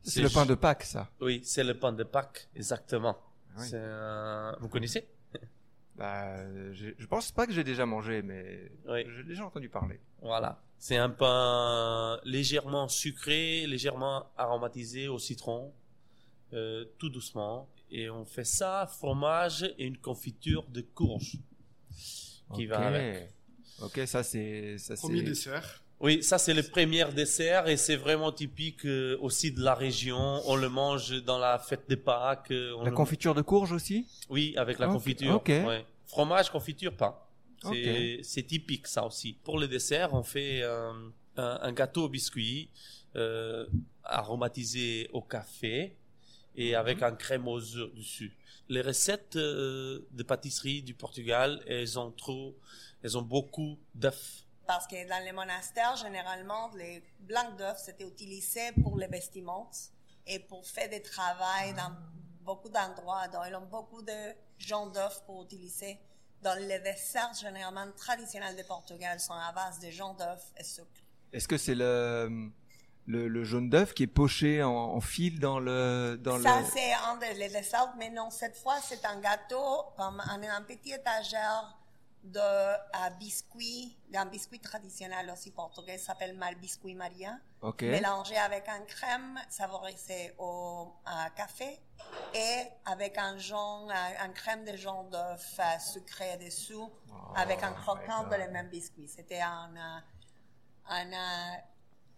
C'est 0.02 0.22
le 0.22 0.30
pain 0.30 0.46
de 0.46 0.54
Pâques, 0.54 0.84
ça. 0.84 1.08
Oui, 1.20 1.42
c'est 1.44 1.64
le 1.64 1.74
pain 1.78 1.92
de 1.92 2.02
Pâques, 2.04 2.48
exactement. 2.56 3.16
Ah 3.56 3.60
oui. 3.60 3.66
C'est 3.68 3.78
un- 3.80 4.56
Vous 4.60 4.68
connaissez? 4.68 5.06
Bah, 5.96 6.24
euh, 6.38 6.72
j'ai- 6.72 6.96
je 6.98 7.06
pense 7.06 7.30
pas 7.30 7.46
que 7.46 7.52
j'ai 7.52 7.62
déjà 7.62 7.86
mangé, 7.86 8.20
mais 8.22 8.72
Oui. 8.88 9.04
j'ai 9.14 9.22
déjà 9.22 9.44
entendu 9.46 9.68
parler. 9.68 10.00
Voilà. 10.20 10.60
C'est 10.76 10.96
un 10.96 11.08
pain 11.10 12.18
légèrement 12.24 12.88
sucré, 12.88 13.64
légèrement 13.68 14.26
aromatisé 14.36 15.06
au 15.06 15.20
citron, 15.20 15.72
euh, 16.52 16.84
tout 16.98 17.10
doucement. 17.10 17.68
Et 17.90 18.10
on 18.10 18.24
fait 18.24 18.44
ça, 18.44 18.86
fromage 18.98 19.62
et 19.78 19.86
une 19.86 19.98
confiture 19.98 20.64
de 20.68 20.80
courge 20.80 21.36
qui 22.54 22.64
Ok. 22.64 22.68
va 22.70 22.78
avec. 22.88 23.30
Ok, 23.82 24.00
ça 24.06 24.22
c'est 24.22 24.78
ça 24.78 24.94
Premier 24.96 25.22
dessert. 25.22 25.80
Oui, 26.00 26.22
ça 26.22 26.38
c'est 26.38 26.54
le 26.54 26.62
premier 26.62 27.04
dessert 27.12 27.68
et 27.68 27.76
c'est 27.76 27.96
vraiment 27.96 28.30
typique 28.32 28.84
euh, 28.84 29.16
aussi 29.20 29.52
de 29.52 29.62
la 29.62 29.74
région. 29.74 30.42
On 30.46 30.56
le 30.56 30.68
mange 30.68 31.22
dans 31.22 31.38
la 31.38 31.58
fête 31.58 31.88
des 31.88 31.96
Pâques. 31.96 32.50
euh, 32.50 32.74
on 32.76 32.82
La 32.84 32.90
le- 32.90 32.96
confiture 32.96 33.34
de 33.34 33.42
courge 33.42 33.72
aussi? 33.72 34.06
Oui, 34.28 34.54
avec 34.56 34.78
la 34.78 34.88
confiture. 34.88 35.36
ok. 35.36 35.48
ouais. 35.48 35.84
Fromage, 36.06 36.50
confiture, 36.50 36.94
pain. 36.96 37.14
C'est 37.62 38.16
Ok. 38.18 38.24
c'est 38.24 38.42
typique 38.42 38.86
ça 38.86 39.06
aussi. 39.06 39.34
Pour 39.44 39.58
le 39.58 39.66
dessert, 39.68 40.12
on 40.14 40.22
fait 40.22 40.60
euh, 40.62 40.92
un, 41.36 41.58
un 41.62 41.72
gâteau 41.72 42.04
au 42.04 42.08
biscuit 42.08 42.68
euh, 43.16 43.66
aromatisé 44.02 45.08
au 45.12 45.22
café 45.22 45.96
et 46.56 46.70
Mhm. 46.72 46.76
avec 46.76 47.02
un 47.02 47.14
crème 47.14 47.48
aux 47.48 47.76
œufs 47.76 47.92
dessus. 47.94 48.36
Les 48.68 48.80
recettes 48.80 49.36
euh, 49.36 50.06
de 50.10 50.22
pâtisserie 50.22 50.82
du 50.82 50.94
Portugal, 50.94 51.62
elles 51.66 51.98
ont 51.98 52.10
trop, 52.10 52.56
elles 53.02 53.16
ont 53.18 53.22
beaucoup 53.22 53.78
d'œufs. 53.94 54.44
Parce 54.66 54.86
que 54.86 55.06
dans 55.08 55.22
les 55.22 55.32
monastères, 55.32 55.96
généralement, 55.96 56.70
les 56.74 57.02
blancs 57.20 57.56
d'œufs, 57.58 57.76
c'était 57.78 58.06
utilisé 58.06 58.72
pour 58.82 58.96
les 58.98 59.06
vestiments 59.08 59.70
et 60.26 60.38
pour 60.38 60.66
faire 60.66 60.88
des 60.88 61.02
travaux 61.02 61.74
dans 61.76 61.92
beaucoup 62.40 62.70
d'endroits. 62.70 63.28
Donc, 63.28 63.42
ils 63.48 63.54
ont 63.54 63.66
beaucoup 63.66 64.00
de 64.02 64.32
gens 64.58 64.86
d'œufs 64.86 65.22
pour 65.26 65.44
utiliser. 65.44 65.98
Dans 66.40 66.58
les 66.58 66.78
desserts, 66.78 67.32
généralement, 67.38 67.86
traditionnels 67.96 68.56
du 68.56 68.64
Portugal 68.64 69.20
sont 69.20 69.34
à 69.34 69.52
base 69.52 69.80
de 69.80 69.90
gens 69.90 70.14
d'œufs 70.14 70.52
et 70.58 70.64
sucre. 70.64 70.88
Est-ce 71.32 71.48
que 71.48 71.58
c'est 71.58 71.74
le, 71.74 72.50
le 73.06 73.28
le 73.28 73.44
jaune 73.44 73.68
d'œuf 73.70 73.92
qui 73.94 74.04
est 74.04 74.06
poché 74.06 74.62
en, 74.62 74.70
en 74.72 75.00
fil 75.00 75.38
dans 75.40 75.58
le 75.60 76.18
dans 76.22 76.40
Ça, 76.40 76.60
le. 76.60 76.66
c'est 76.72 76.92
un 76.92 77.16
des 77.16 77.34
les 77.34 77.48
desserts, 77.48 77.92
mais 77.98 78.10
non, 78.10 78.30
cette 78.30 78.56
fois, 78.56 78.76
c'est 78.82 79.04
un 79.04 79.20
gâteau, 79.20 79.84
comme 79.96 80.20
un, 80.20 80.42
un 80.42 80.62
petit 80.62 80.92
étagère 80.92 81.76
de 82.22 82.40
à 82.94 83.10
biscuit, 83.10 83.94
d'un 84.08 84.24
biscuit 84.24 84.58
traditionnel 84.58 85.28
aussi 85.30 85.50
portugais, 85.50 85.98
s'appelle 85.98 86.34
mal 86.34 86.54
biscuit 86.54 86.94
Maria, 86.94 87.36
Ok. 87.60 87.82
mélangé 87.82 88.36
avec 88.38 88.66
un 88.70 88.80
crème 88.86 89.38
savorisé 89.50 90.32
au 90.38 90.90
café 91.36 91.78
et 92.34 92.62
avec 92.86 93.18
un 93.18 93.36
jaune, 93.36 93.90
un, 93.90 94.24
un 94.24 94.28
crème 94.30 94.64
de 94.64 94.74
jaune 94.74 95.10
d'œuf 95.10 95.56
euh, 95.58 95.78
sucré 95.78 96.38
dessous, 96.38 96.90
avec 97.36 97.62
un 97.62 97.72
croquant 97.72 98.24
de 98.24 98.36
les 98.36 98.48
mêmes 98.48 98.68
biscuits. 98.70 99.08
C'était 99.08 99.42
un, 99.42 99.70
euh, 99.76 100.00
un, 100.88 101.12
euh, 101.12 101.56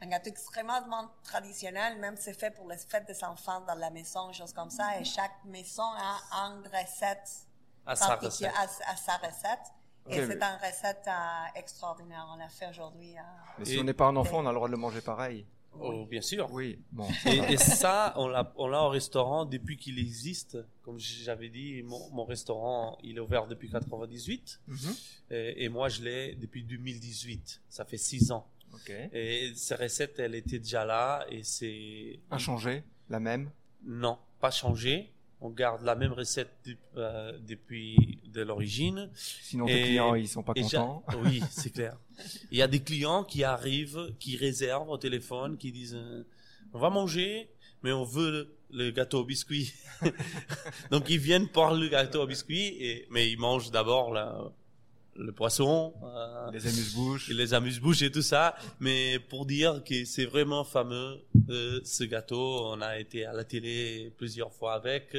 un 0.00 0.07
gâteau 0.09 0.29
extrêmement 0.31 0.83
traditionnel, 1.23 1.99
même 1.99 2.17
c'est 2.19 2.35
fait 2.38 2.50
pour 2.50 2.69
les 2.69 2.76
fêtes 2.76 3.07
des 3.07 3.25
enfants 3.25 3.61
dans 3.67 3.75
la 3.75 3.91
maison, 3.91 4.33
choses 4.33 4.53
comme 4.53 4.71
ça, 4.71 4.99
et 5.00 5.05
chaque 5.05 5.45
maison 5.45 5.83
a 5.83 6.19
une 6.49 6.62
recette 6.67 7.47
À 7.87 7.97
sa 7.97 8.09
particulière- 8.09 8.53
recette. 8.61 8.83
à, 8.87 8.93
à 8.93 8.97
sa 8.97 9.17
recette. 9.17 9.73
Et 10.09 10.25
c'est 10.25 10.37
une 10.41 10.59
recette 10.65 11.03
euh, 11.09 11.59
extraordinaire. 11.59 12.25
On 12.33 12.37
l'a 12.37 12.49
fait 12.49 12.69
aujourd'hui. 12.69 13.17
euh, 13.19 13.23
Mais 13.59 13.65
si 13.65 13.79
on 13.79 13.83
n'est 13.85 13.93
pas 13.93 14.07
un 14.07 14.15
enfant, 14.17 14.38
on 14.38 14.47
a 14.47 14.50
le 14.50 14.55
droit 14.55 14.69
de 14.69 14.73
le 14.73 14.79
manger 14.79 15.00
pareil. 15.00 15.45
Oh, 15.79 16.07
bien 16.07 16.21
sûr. 16.23 16.49
Oui, 16.53 16.79
bon. 16.93 17.09
Et, 17.26 17.37
et 17.55 17.57
ça, 17.57 18.12
on 18.17 18.29
l'a, 18.29 18.50
on 18.57 18.69
l'a 18.69 18.83
au 18.85 18.88
restaurant 18.88 19.45
depuis 19.45 19.76
qu'il 19.76 19.99
existe. 19.99 20.57
Comme 20.83 20.99
j'avais 21.00 21.49
dit, 21.49 21.83
mon, 21.83 22.09
mon 22.11 22.25
restaurant, 22.25 22.97
il 23.03 23.17
est 23.17 23.21
ouvert 23.21 23.47
depuis 23.49 23.69
98. 23.69 24.61
Mhm. 24.69 24.95
Et, 25.33 25.65
et 25.65 25.69
moi, 25.69 25.88
je 25.88 26.03
l'ai 26.03 26.35
depuis 26.37 26.62
2018. 26.62 27.62
Ça 27.69 27.85
fait 27.85 27.99
six 27.99 28.31
ans. 28.31 28.47
Et 29.12 29.52
ces 29.54 29.75
recettes, 29.75 30.18
elle 30.18 30.35
était 30.35 30.58
déjà 30.58 30.85
là. 30.85 31.26
Et 31.30 31.42
c'est... 31.42 32.18
Inchangé, 32.30 32.82
la 33.08 33.20
même. 33.20 33.50
Non, 33.85 34.18
pas 34.40 34.50
changé. 34.50 35.12
On 35.40 35.50
garde 35.50 35.82
la 35.82 35.94
même 35.94 36.12
recette 36.12 36.50
de- 36.64 36.76
euh, 36.96 37.38
depuis 37.46 38.20
de 38.32 38.40
l'origine. 38.42 39.11
Sinon, 39.14 39.66
Et- 39.68 39.82
clients, 39.82 40.14
ils 40.14 40.28
sont 40.28 40.42
pas 40.42 40.54
contents. 40.54 41.04
Oui, 41.25 41.42
c'est 41.50 41.70
clair. 41.70 41.96
Il 42.50 42.56
y 42.58 42.62
a 42.62 42.68
des 42.68 42.80
clients 42.80 43.23
qui 43.23 43.44
arrivent, 43.44 44.14
qui 44.18 44.37
réservent 44.37 44.88
au 44.88 44.99
téléphone, 44.99 45.58
qui 45.58 45.73
disent 45.73 45.94
euh, 45.94 46.25
on 46.73 46.78
va 46.78 46.88
manger, 46.90 47.50
mais 47.82 47.92
on 47.92 48.04
veut 48.04 48.30
le, 48.30 48.56
le 48.87 48.90
gâteau 48.92 49.20
au 49.20 49.25
biscuit. 49.25 49.75
Donc 50.90 51.08
ils 51.11 51.18
viennent 51.18 51.49
pour 51.52 51.70
le 51.70 51.88
gâteau 51.88 52.23
au 52.23 52.26
biscuit, 52.26 52.66
et, 52.80 53.06
mais 53.11 53.30
ils 53.30 53.38
mangent 53.38 53.70
d'abord 53.70 54.12
la- 54.12 54.52
le 55.18 55.32
poisson, 55.32 55.94
euh, 56.04 56.50
Les 56.52 56.66
amuse-bouches. 56.66 57.28
les 57.30 57.54
amuse-bouches 57.54 58.02
et 58.02 58.11
tout 58.11 58.23
ça. 58.23 58.54
Mais 58.80 59.18
pour 59.18 59.46
dire 59.46 59.82
que 59.85 60.04
c'est 60.04 60.26
vraiment 60.26 60.64
fameux 60.64 61.20
euh, 61.50 61.80
ce 61.85 62.04
gâteau, 62.04 62.66
on 62.66 62.80
a 62.80 62.99
été 62.99 63.25
à 63.26 63.32
la 63.32 63.44
télé 63.44 64.12
plusieurs 64.16 64.52
fois 64.52 64.75
avec 64.75 65.16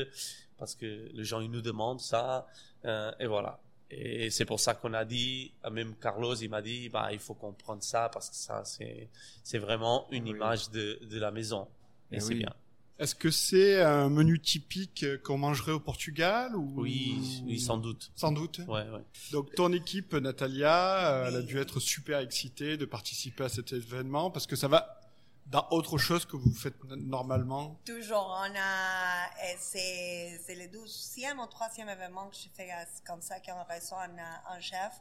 parce 0.58 0.75
que 0.75 1.10
les 1.13 1.24
gens 1.24 1.39
ils 1.42 1.51
nous 1.51 1.62
demandent 1.62 2.01
ça 2.01 2.48
euh, 2.86 3.12
et 3.20 3.27
voilà. 3.27 3.60
Et 3.89 4.30
c'est 4.32 4.44
pour 4.46 4.60
ça 4.60 4.74
qu'on 4.74 4.94
a 4.94 5.06
dit, 5.06 5.54
euh, 5.63 5.70
même 5.70 5.96
Carlos, 5.96 6.36
il 6.36 6.50
m'a 6.50 6.62
dit, 6.62 6.89
bah, 6.89 7.08
il 7.13 7.20
faut 7.20 7.36
qu'on 7.36 7.54
prenne 7.54 7.82
ça 7.82 8.10
parce 8.12 8.30
que 8.30 8.36
ça, 8.36 8.63
c'est, 8.66 9.08
c'est 9.44 9.60
vraiment 9.60 10.08
une 10.12 10.25
Oui. 10.25 10.32
image 10.32 10.70
de, 10.72 11.00
de 11.10 11.20
la 11.20 11.32
maison. 11.32 11.68
Et 12.12 12.18
Eh 12.18 12.20
c'est 12.20 12.34
oui. 12.34 12.39
bien. 12.39 12.54
Est-ce 13.00 13.13
que 13.13 13.30
c'est 13.30 13.82
un 13.82 14.10
menu 14.10 14.39
typique 14.39 15.06
qu'on 15.24 15.38
mangerait 15.38 15.72
au 15.72 15.80
Portugal 15.80 16.56
ou 16.56 16.82
Oui, 16.82 17.44
oui, 17.46 17.60
sans 17.60 17.77
doute. 17.77 18.12
Sans 18.16 18.32
doute. 18.32 18.60
Ouais, 18.68 18.89
ouais. 18.89 19.04
Donc 19.32 19.54
ton 19.54 19.72
équipe, 19.72 20.13
Natalia, 20.13 21.12
euh, 21.12 21.27
elle 21.27 21.36
a 21.36 21.42
dû 21.42 21.60
être 21.60 21.80
super 21.80 22.20
excitée 22.20 22.75
de 22.75 22.86
participer 22.86 23.44
à 23.44 23.50
cet 23.50 23.72
événement 23.72 24.32
parce 24.32 24.48
que 24.48 24.56
ça 24.56 24.68
va 24.68 25.00
dans 25.46 25.66
autre 25.72 25.98
chose 25.98 26.25
que 26.25 26.36
vous 26.36 26.51
faites 26.51 26.84
normalement. 26.84 27.80
Toujours, 27.86 28.36
on 28.38 28.54
a, 28.56 29.27
et 29.46 29.56
c'est, 29.60 30.56
le 30.56 30.68
douzième 30.68 31.39
ou 31.39 31.46
troisième 31.46 31.89
événement 31.89 32.27
que 32.27 32.36
je 32.36 32.50
fais 32.54 32.70
euh, 32.70 32.84
comme 33.06 33.22
ça, 33.22 33.39
qu'on 33.39 33.63
reçoit 33.63 34.04
un, 34.04 34.18
euh, 34.18 34.56
un 34.56 34.60
chef. 34.60 35.00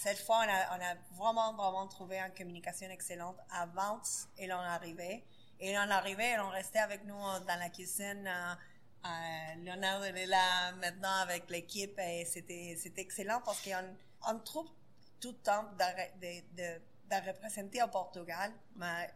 Cette 0.00 0.18
fois, 0.18 0.44
on 0.46 0.48
a, 0.48 0.78
on 0.78 0.80
a 0.80 0.94
vraiment, 1.18 1.54
vraiment 1.54 1.88
trouvé 1.88 2.18
une 2.18 2.32
communication 2.32 2.88
excellente 2.90 3.38
avant 3.50 4.00
et 4.38 4.46
l'on 4.46 4.56
arrivait. 4.56 5.24
Et 5.60 5.74
l'on 5.74 5.90
arrivait 5.90 6.38
on 6.40 6.48
restait 6.48 6.78
avec 6.78 7.04
nous 7.04 7.14
euh, 7.14 7.40
dans 7.40 7.58
la 7.58 7.68
cuisine. 7.68 8.26
Euh, 8.26 9.54
Léonard 9.58 10.06
il 10.08 10.16
est 10.16 10.26
là 10.26 10.72
maintenant 10.72 11.20
avec 11.22 11.48
l'équipe 11.50 11.98
et 11.98 12.24
c'était, 12.24 12.76
excellent 12.96 13.40
parce 13.44 13.62
qu'on 13.62 13.96
on 14.28 14.38
trouve 14.40 14.68
tout 15.20 15.30
le 15.30 15.38
temps 15.38 15.64
de, 15.78 16.20
de, 16.20 16.40
de, 16.56 16.80
de 17.10 17.26
représenter 17.26 17.82
au 17.82 17.88
Portugal, 17.88 18.52
mais 18.76 19.10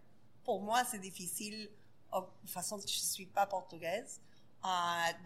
pour 0.44 0.60
moi, 0.60 0.84
c'est 0.84 0.98
difficile, 0.98 1.70
de 2.12 2.50
façon, 2.50 2.78
je 2.78 2.82
ne 2.82 2.88
suis 2.88 3.26
pas 3.26 3.46
portugaise. 3.46 4.20
Euh, 4.64 4.68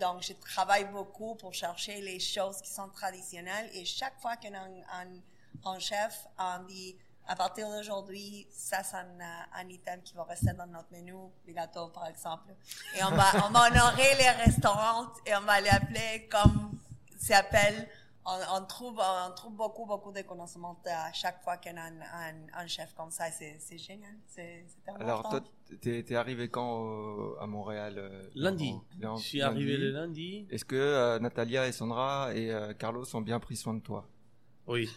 donc, 0.01 0.23
je 0.23 0.33
travaille 0.35 0.85
beaucoup 0.87 1.35
pour 1.35 1.53
chercher 1.55 2.01
les 2.01 2.21
choses 2.21 2.61
qui 2.63 2.71
sont 2.71 2.89
traditionnelles. 2.89 3.71
Et 3.75 3.85
chaque 3.85 4.19
fois 4.21 4.37
qu'on 4.37 5.81
chef, 5.81 6.27
on 6.39 6.65
dit, 6.65 6.97
à 7.29 7.37
partir 7.37 7.69
d'aujourd'hui, 7.69 8.47
ça, 8.51 8.83
c'est 8.83 8.97
un, 8.97 9.19
un 9.55 9.69
item 9.69 10.01
qui 10.03 10.15
va 10.15 10.25
rester 10.25 10.53
dans 10.55 10.67
notre 10.67 10.91
menu, 10.91 11.13
les 11.47 11.53
gâteaux, 11.53 11.89
par 11.89 12.07
exemple. 12.07 12.55
Et 12.97 13.05
on 13.05 13.11
va, 13.11 13.27
on 13.47 13.51
va 13.51 13.69
honorer 13.69 14.15
les 14.19 14.31
restaurants 14.45 15.09
et 15.27 15.37
on 15.37 15.43
va 15.43 15.61
les 15.61 15.69
appeler 15.69 16.27
comme 16.31 16.73
s'appelle. 17.19 17.89
On, 18.25 18.61
on 18.61 18.65
trouve, 18.67 18.99
on 19.01 19.35
trouve 19.35 19.55
beaucoup, 19.55 19.87
beaucoup 19.87 20.13
de 20.13 20.21
connaissances 20.23 20.77
à 20.87 21.13
chaque 21.13 21.43
fois 21.43 21.57
qu'on 21.59 21.77
a 21.77 21.83
un, 21.83 22.01
un, 22.01 22.35
un 22.63 22.67
chef 22.67 22.95
comme 22.95 23.11
ça. 23.11 23.31
C'est, 23.31 23.57
c'est 23.59 23.79
génial. 23.79 24.13
C'est, 24.27 24.67
Alors, 24.99 25.29
toi, 25.29 25.41
t'es 25.81 26.03
t'es 26.03 26.15
arrivé 26.15 26.49
quand 26.51 26.85
euh, 26.87 27.41
à 27.41 27.47
Montréal 27.47 27.95
euh, 27.99 28.29
Lundi. 28.35 28.75
Je 29.01 29.23
suis 29.23 29.43
arrivé 29.43 29.77
le 29.77 29.91
lundi. 29.93 30.47
Est-ce 30.51 30.65
que 30.65 30.77
euh, 30.77 31.19
Natalia 31.19 31.67
et 31.67 31.73
Sandra 31.73 32.35
et 32.35 32.51
euh, 32.51 32.75
Carlos 32.75 33.05
ont 33.15 33.21
bien 33.23 33.39
pris 33.41 33.57
soin 33.57 33.75
de 33.75 33.81
toi? 33.81 34.07
Oui. 34.67 34.91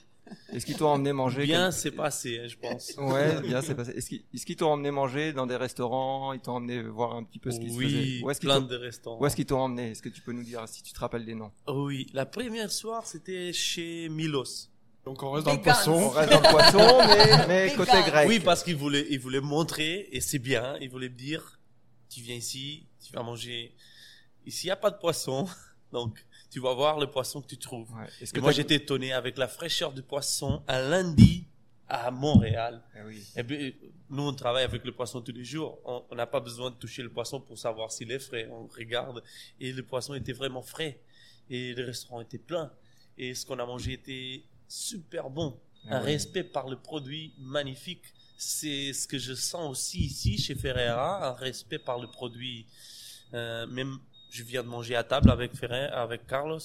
Est-ce 0.54 0.66
qu'ils 0.66 0.78
t'ont 0.78 0.88
emmené 0.88 1.14
manger 1.14 1.44
Bien, 1.44 1.72
c'est 1.72 1.92
passé, 1.92 2.40
hein, 2.40 2.48
je 2.48 2.58
pense. 2.58 2.94
Ouais, 2.98 3.42
bien, 3.48 3.62
c'est 3.62 3.76
passé. 3.76 3.92
Est-ce 3.92 4.08
qu'ils 4.08 4.24
qu'ils 4.32 4.56
t'ont 4.56 4.72
emmené 4.72 4.92
manger 4.92 5.34
dans 5.34 5.46
des 5.46 5.56
restaurants 5.56 6.34
Ils 6.34 6.40
t'ont 6.40 6.54
emmené 6.54 6.82
voir 6.84 7.16
un 7.16 7.24
petit 7.24 7.40
peu 7.40 7.52
ce 7.52 7.60
qui 7.60 7.70
se 7.72 7.80
faisait? 7.80 8.22
Oui, 8.24 8.32
est-ce 8.32 8.40
qu'ils 8.40 8.50
plein 8.50 8.62
de 8.62 8.76
restaurants. 8.76 9.20
Où 9.22 9.26
est-ce 9.26 9.36
qu'ils 9.36 9.46
t'ont 9.46 9.60
emmené? 9.60 9.92
Est-ce 9.92 10.02
que 10.02 10.10
tu 10.10 10.22
peux 10.22 10.32
nous 10.32 10.44
dire 10.44 10.68
si 10.68 10.84
tu 10.84 10.94
te 10.94 11.00
rappelles 11.00 11.26
des 11.26 11.36
noms? 11.36 11.52
Oui, 11.68 12.08
la 12.14 12.26
première 12.26 12.72
soir, 12.72 13.06
c'était 13.06 13.52
chez 13.54 14.10
Milos. 14.10 14.70
Donc 15.06 15.24
on 15.24 15.32
reste 15.32 15.46
dans 15.48 15.54
le 15.54 15.58
guns. 15.58 15.72
On 15.72 15.74
poisson. 15.74 16.10
reste 16.10 16.32
dans 16.32 16.42
le 16.42 16.50
poisson, 16.50 17.46
mais, 17.48 17.74
côté 17.76 17.92
guns. 17.92 18.02
grec. 18.08 18.28
Oui, 18.30 18.40
parce 18.40 18.64
qu'il 18.64 18.76
voulait, 18.76 19.08
il 19.10 19.20
voulait 19.20 19.42
montrer, 19.42 20.08
et 20.12 20.22
c'est 20.22 20.40
bien, 20.40 20.78
il 20.80 20.90
voulait 20.90 21.10
me 21.10 21.16
dire, 21.16 21.60
tu 22.10 22.22
viens 22.22 22.36
ici, 22.36 22.86
tu 23.04 23.12
vas 23.14 23.24
manger. 23.24 23.74
Ici, 24.46 24.66
il 24.66 24.68
n'y 24.68 24.72
a 24.72 24.76
pas 24.76 24.92
de 24.92 24.98
poisson, 24.98 25.48
donc 25.92 26.24
tu 26.52 26.60
vas 26.60 26.74
voir 26.74 27.00
le 27.00 27.08
poisson 27.08 27.42
que 27.42 27.48
tu 27.48 27.58
trouves. 27.58 27.90
Ouais. 27.94 28.08
Est-ce 28.20 28.32
Et 28.32 28.36
que 28.36 28.40
moi, 28.42 28.52
j'étais 28.52 28.76
étonné 28.76 29.14
avec 29.14 29.38
la 29.38 29.48
fraîcheur 29.48 29.94
du 29.94 30.04
poisson 30.04 30.62
un 30.68 30.82
lundi 30.82 31.48
à 31.88 32.12
Montréal. 32.12 32.84
Eh 32.96 33.02
oui. 33.08 33.24
Et 33.36 33.44
puis, 33.44 33.76
nous, 34.10 34.24
on 34.24 34.34
travaille 34.34 34.64
avec 34.64 34.84
le 34.84 34.92
poisson 34.92 35.22
tous 35.22 35.32
les 35.32 35.46
jours. 35.46 35.80
On 35.86 36.04
on 36.10 36.16
n'a 36.16 36.28
pas 36.28 36.42
besoin 36.42 36.70
de 36.70 36.76
toucher 36.76 37.04
le 37.04 37.10
poisson 37.10 37.40
pour 37.40 37.58
savoir 37.58 37.92
s'il 37.92 38.12
est 38.12 38.20
frais. 38.20 38.48
On 38.52 38.68
regarde. 38.68 39.24
Et 39.60 39.72
le 39.72 39.84
poisson 39.84 40.14
était 40.14 40.34
vraiment 40.34 40.62
frais. 40.62 41.00
Et 41.50 41.74
le 41.74 41.86
restaurant 41.86 42.22
était 42.22 42.38
plein. 42.38 42.72
Et 43.18 43.34
ce 43.34 43.46
qu'on 43.46 43.60
a 43.60 43.66
mangé 43.66 43.94
était 43.94 44.44
super 44.68 45.30
bon. 45.30 45.60
Ah 45.88 45.98
un 45.98 46.00
oui. 46.02 46.12
respect 46.12 46.44
par 46.44 46.68
le 46.70 46.76
produit 46.76 47.34
magnifique. 47.40 48.04
C'est 48.38 48.94
ce 48.94 49.08
que 49.08 49.18
je 49.18 49.34
sens 49.34 49.70
aussi 49.70 50.06
ici 50.06 50.38
chez 50.38 50.56
Ferreira, 50.56 51.30
un 51.30 51.34
respect 51.34 51.80
par 51.80 52.00
le 52.00 52.08
produit. 52.08 52.68
Euh, 53.34 53.66
même, 53.68 54.00
je 54.32 54.44
viens 54.44 54.64
de 54.64 54.68
manger 54.70 54.96
à 54.96 55.04
table 55.04 55.30
avec 55.30 55.54
Ferrer, 55.54 55.86
avec 55.88 56.26
Carlos, 56.26 56.60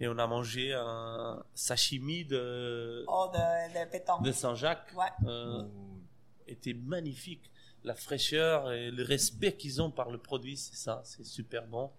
et 0.00 0.08
on 0.08 0.18
a 0.18 0.26
mangé 0.26 0.74
un 0.74 1.42
sashimi 1.54 2.24
de, 2.24 3.04
Oh, 3.06 3.30
de, 3.32 3.38
de 3.84 3.90
pétanque. 3.90 4.24
de 4.24 4.32
Saint-Jacques. 4.32 4.92
Ouais. 4.96 5.06
Euh, 5.28 5.62
était 6.48 6.74
magnifique. 6.74 7.50
La 7.86 7.94
fraîcheur 7.94 8.72
et 8.72 8.90
le 8.90 9.04
respect 9.04 9.52
qu'ils 9.52 9.80
ont 9.80 9.90
par 9.92 10.10
le 10.10 10.18
produit, 10.18 10.56
c'est 10.56 10.74
ça, 10.76 11.00
c'est 11.04 11.24
super 11.24 11.66
bon. 11.66 11.90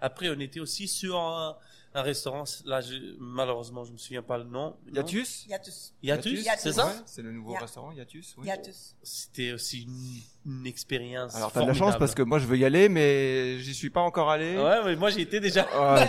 Après, 0.00 0.28
on 0.30 0.40
était 0.40 0.58
aussi 0.58 0.88
sur 0.88 1.16
un, 1.16 1.56
un 1.94 2.02
restaurant, 2.02 2.42
là, 2.64 2.80
je- 2.80 3.14
malheureusement, 3.20 3.84
je 3.84 3.92
me 3.92 3.98
souviens 3.98 4.22
pas 4.22 4.36
le 4.36 4.42
nom. 4.44 4.76
Yatus 4.92 5.46
Yatus. 5.48 5.94
Yatus, 6.02 6.44
Yatus. 6.44 6.60
c'est 6.60 6.72
ça 6.72 6.86
Ouais, 6.88 6.92
C'est 7.06 7.22
le 7.22 7.30
nouveau 7.30 7.54
restaurant 7.54 7.92
Yatus. 7.92 8.34
oui. 8.36 8.48
Yatus. 8.48 8.96
C'était 9.04 9.52
aussi 9.52 9.84
une, 9.84 10.20
une 10.60 10.66
expérience. 10.66 11.36
Alors 11.36 11.52
t'as 11.52 11.62
de 11.62 11.68
la 11.68 11.74
chance 11.74 11.96
parce 11.96 12.16
que 12.16 12.22
moi 12.22 12.40
je 12.40 12.46
veux 12.46 12.58
y 12.58 12.64
aller, 12.64 12.88
mais 12.88 13.60
j'y 13.60 13.74
suis 13.74 13.90
pas 13.90 14.00
encore 14.00 14.30
allé. 14.30 14.56
Ouais, 14.58 14.84
mais 14.86 14.96
moi 14.96 15.10
j'y 15.10 15.20
étais 15.20 15.38
déjà. 15.38 15.62
Ouais, 15.94 16.08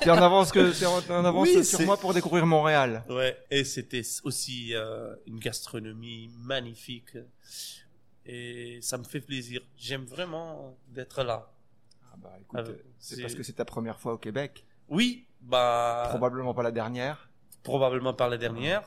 t'es- 0.00 0.10
en 0.10 0.16
avance 0.20 0.50
que 0.50 0.76
t'es 0.76 0.84
en, 0.86 0.98
en 0.98 1.24
avance 1.24 1.46
Oui, 1.48 1.64
sur 1.64 1.78
c'est- 1.78 1.86
moi 1.86 1.96
pour 1.96 2.12
découvrir 2.12 2.44
Montréal. 2.44 3.04
Ouais, 3.08 3.38
et 3.52 3.62
c'était 3.62 4.02
aussi 4.24 4.74
euh, 4.74 5.14
une 5.28 5.38
gastronomie 5.38 6.28
magnifique. 6.40 7.16
Et 8.28 8.78
ça 8.82 8.98
me 8.98 9.04
fait 9.04 9.20
plaisir. 9.20 9.62
J'aime 9.76 10.04
vraiment 10.04 10.76
d'être 10.88 11.22
là. 11.24 11.50
Ah 12.12 12.16
bah 12.22 12.32
écoute, 12.40 12.60
Ah, 12.62 12.68
euh, 12.68 12.76
c'est 12.98 13.20
parce 13.22 13.34
que 13.34 13.42
c'est 13.42 13.54
ta 13.54 13.64
première 13.64 13.98
fois 13.98 14.12
au 14.14 14.18
Québec, 14.18 14.64
Oui, 14.88 15.24
bah 15.40 16.06
probablement 16.10 16.52
pas 16.54 16.62
la 16.62 16.70
dernière. 16.72 17.28
probablement 17.62 18.12
par 18.14 18.28
la 18.28 18.36
dernière. 18.36 18.82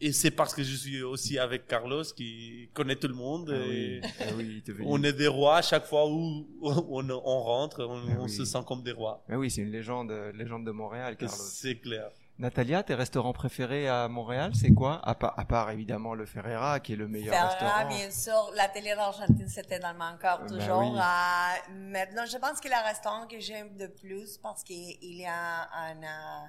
Et 0.00 0.12
c'est 0.12 0.30
parce 0.30 0.54
que 0.54 0.62
je 0.62 0.76
suis 0.76 1.02
aussi 1.02 1.38
avec 1.40 1.66
Carlos 1.66 2.04
qui 2.16 2.68
connaît 2.72 2.94
tout 2.94 3.08
le 3.08 3.14
monde. 3.14 3.50
Ah 3.52 3.56
et 3.66 4.00
oui, 4.00 4.02
ah 4.20 4.24
oui, 4.36 4.62
On 4.86 5.02
est 5.02 5.12
des 5.12 5.26
rois 5.26 5.56
à 5.56 5.62
chaque 5.62 5.86
fois 5.86 6.08
où 6.08 6.46
on, 6.62 7.10
on 7.10 7.40
rentre, 7.40 7.84
on, 7.84 7.98
Ah 8.08 8.16
on 8.20 8.24
oui. 8.24 8.30
se 8.30 8.44
sent 8.44 8.60
comme 8.66 8.82
des 8.84 8.92
rois. 8.92 9.24
Mais 9.28 9.34
oui, 9.34 9.50
c'est 9.50 9.62
une 9.62 9.72
légende, 9.72 10.12
euh, 10.12 10.30
légende 10.32 10.64
de 10.64 10.70
Montréal, 10.70 11.16
Carlos. 11.16 11.34
C'est 11.36 11.76
clair. 11.80 12.10
Natalia, 12.38 12.84
tes 12.84 12.94
restaurants 12.94 13.32
préférés 13.32 13.88
à 13.88 14.06
Montréal, 14.06 14.52
c'est 14.54 14.72
quoi? 14.72 15.00
À 15.04 15.14
part, 15.16 15.34
à 15.36 15.44
part 15.44 15.70
évidemment 15.72 16.14
le 16.14 16.24
Ferreira, 16.24 16.78
qui 16.78 16.92
est 16.92 16.96
le 16.96 17.08
meilleur 17.08 17.34
Ferrara, 17.34 17.78
restaurant. 17.78 17.88
bien 17.88 18.10
sûr. 18.12 18.52
L'atelier 18.54 18.94
d'Argentine, 18.94 19.48
c'était 19.48 19.80
dans 19.80 19.92
mon 19.94 20.16
cœur 20.18 20.38
Ben 20.42 20.46
toujours. 20.46 20.92
oui. 20.92 20.98
Euh, 21.00 21.74
maintenant, 21.74 22.26
je 22.26 22.36
pense 22.38 22.60
que 22.60 22.68
le 22.68 22.84
restaurant 22.86 23.26
que 23.26 23.40
j'aime 23.40 23.76
de 23.76 23.88
plus, 23.88 24.38
parce 24.38 24.62
qu'il 24.62 24.96
y 25.02 25.26
a 25.26 25.68
un... 25.72 26.00
euh, 26.00 26.46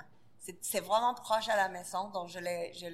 c'est- 0.61 0.79
vraiment 0.81 1.15
proche 1.15 1.49
à 1.49 1.55
la 1.55 1.69
maison, 1.69 2.09
donc 2.11 2.29
je 2.29 2.39
je 2.39 2.87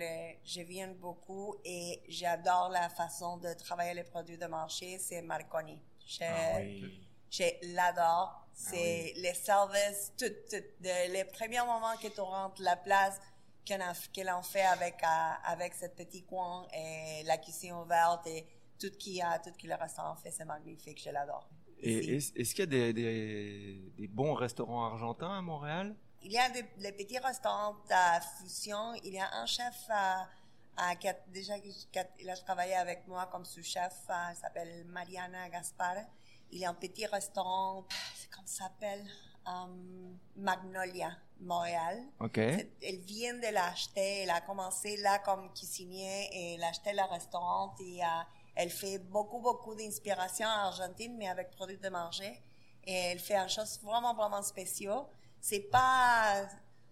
je 0.45 0.61
viens 0.61 0.87
beaucoup 0.87 1.55
et 1.65 2.01
j'adore 2.07 2.69
la 2.71 2.87
façon 2.87 3.37
de 3.37 3.51
travailler 3.55 3.93
les 3.93 4.03
produits 4.03 4.37
de 4.37 4.45
marché, 4.45 4.99
c'est 4.99 5.21
Marconi. 5.21 5.81
Ah 6.21 6.59
oui. 6.59 7.04
Je 7.37 7.73
l'adore. 7.75 8.41
C'est 8.53 9.13
les 9.17 9.33
services, 9.33 10.13
tout, 10.17 10.33
tout, 10.49 10.63
de- 10.79 11.11
les 11.11 11.25
premiers 11.25 11.59
moments 11.59 11.97
que 12.01 12.07
tu 12.07 12.21
rentres, 12.21 12.61
la 12.61 12.77
place 12.77 13.19
qu'elle 13.65 14.29
en 14.29 14.43
fait 14.43 14.61
avec, 14.61 14.95
euh, 15.03 15.33
avec 15.43 15.73
ce 15.73 15.87
petit 15.87 16.23
coin 16.23 16.65
et 16.73 17.23
la 17.25 17.37
cuisine 17.37 17.73
ouverte 17.73 18.25
et 18.27 18.45
tout 18.79 18.91
qui 18.97 19.21
a, 19.21 19.39
tout 19.39 19.51
qui 19.53 19.67
le 19.67 19.75
restaurant 19.75 20.15
fait, 20.15 20.31
c'est 20.31 20.45
magnifique, 20.45 21.01
je 21.03 21.09
l'adore. 21.09 21.49
Et 21.79 22.15
est-ce 22.15 22.55
qu'il 22.55 22.59
y 22.59 22.61
a 22.63 22.65
des, 22.67 22.93
des, 22.93 23.91
des 23.97 24.07
bons 24.07 24.33
restaurants 24.35 24.85
argentins 24.85 25.37
à 25.37 25.41
Montréal? 25.41 25.95
Il 26.21 26.31
y 26.31 26.37
a 26.37 26.49
des, 26.49 26.63
des 26.77 26.91
petits 26.93 27.19
restaurants 27.19 27.75
à 27.89 28.21
fusion. 28.21 28.93
Il 29.03 29.13
y 29.13 29.19
a 29.19 29.29
un 29.33 29.45
chef 29.45 29.75
à, 29.89 30.27
à- 30.77 30.95
qui 30.95 31.07
a 31.09 31.15
déjà 31.27 31.59
qui 31.59 31.99
a, 31.99 32.05
il 32.19 32.29
a 32.29 32.37
travaillé 32.37 32.75
avec 32.75 33.05
moi 33.07 33.27
comme 33.31 33.43
sous-chef. 33.45 33.93
euh, 34.09 34.13
Il 34.31 34.37
s'appelle 34.37 34.85
Mariana 34.85 35.49
Gaspar. 35.49 35.95
Il 36.55 36.61
y 36.61 36.65
a 36.65 36.69
un 36.69 36.73
petit 36.73 37.05
restaurant, 37.05 37.85
c'est 38.15 38.29
comment 38.29 38.47
ça 38.47 38.63
s'appelle 38.63 39.05
Um, 39.45 40.17
Magnolia, 40.37 41.11
Montréal. 41.39 42.01
Ok. 42.19 42.37
Elle 42.37 42.99
vient 43.01 43.35
de 43.35 43.53
l'acheter. 43.53 44.23
Elle 44.23 44.29
a 44.31 44.41
commencé 44.41 44.97
là 44.97 45.19
comme 45.19 45.53
cuisinier 45.53 46.29
et 46.31 46.53
elle 46.55 46.63
a 46.63 46.69
acheté 46.69 46.93
le 46.93 47.03
restaurant 47.11 47.75
et 47.79 48.01
euh, 48.01 48.07
elle 48.55 48.71
fait 48.71 48.97
beaucoup, 48.97 49.39
beaucoup 49.39 49.75
d'inspiration 49.75 50.47
en 50.47 50.67
Argentine, 50.69 51.15
mais 51.15 51.27
avec 51.27 51.51
produits 51.51 51.77
de 51.77 51.89
manger. 51.89 52.41
Et 52.85 52.93
elle 52.93 53.19
fait 53.19 53.35
une 53.35 53.49
chose 53.49 53.79
vraiment, 53.83 54.15
vraiment 54.15 54.41
spéciale. 54.41 55.03
C'est 55.41 55.69
pas, 55.69 56.47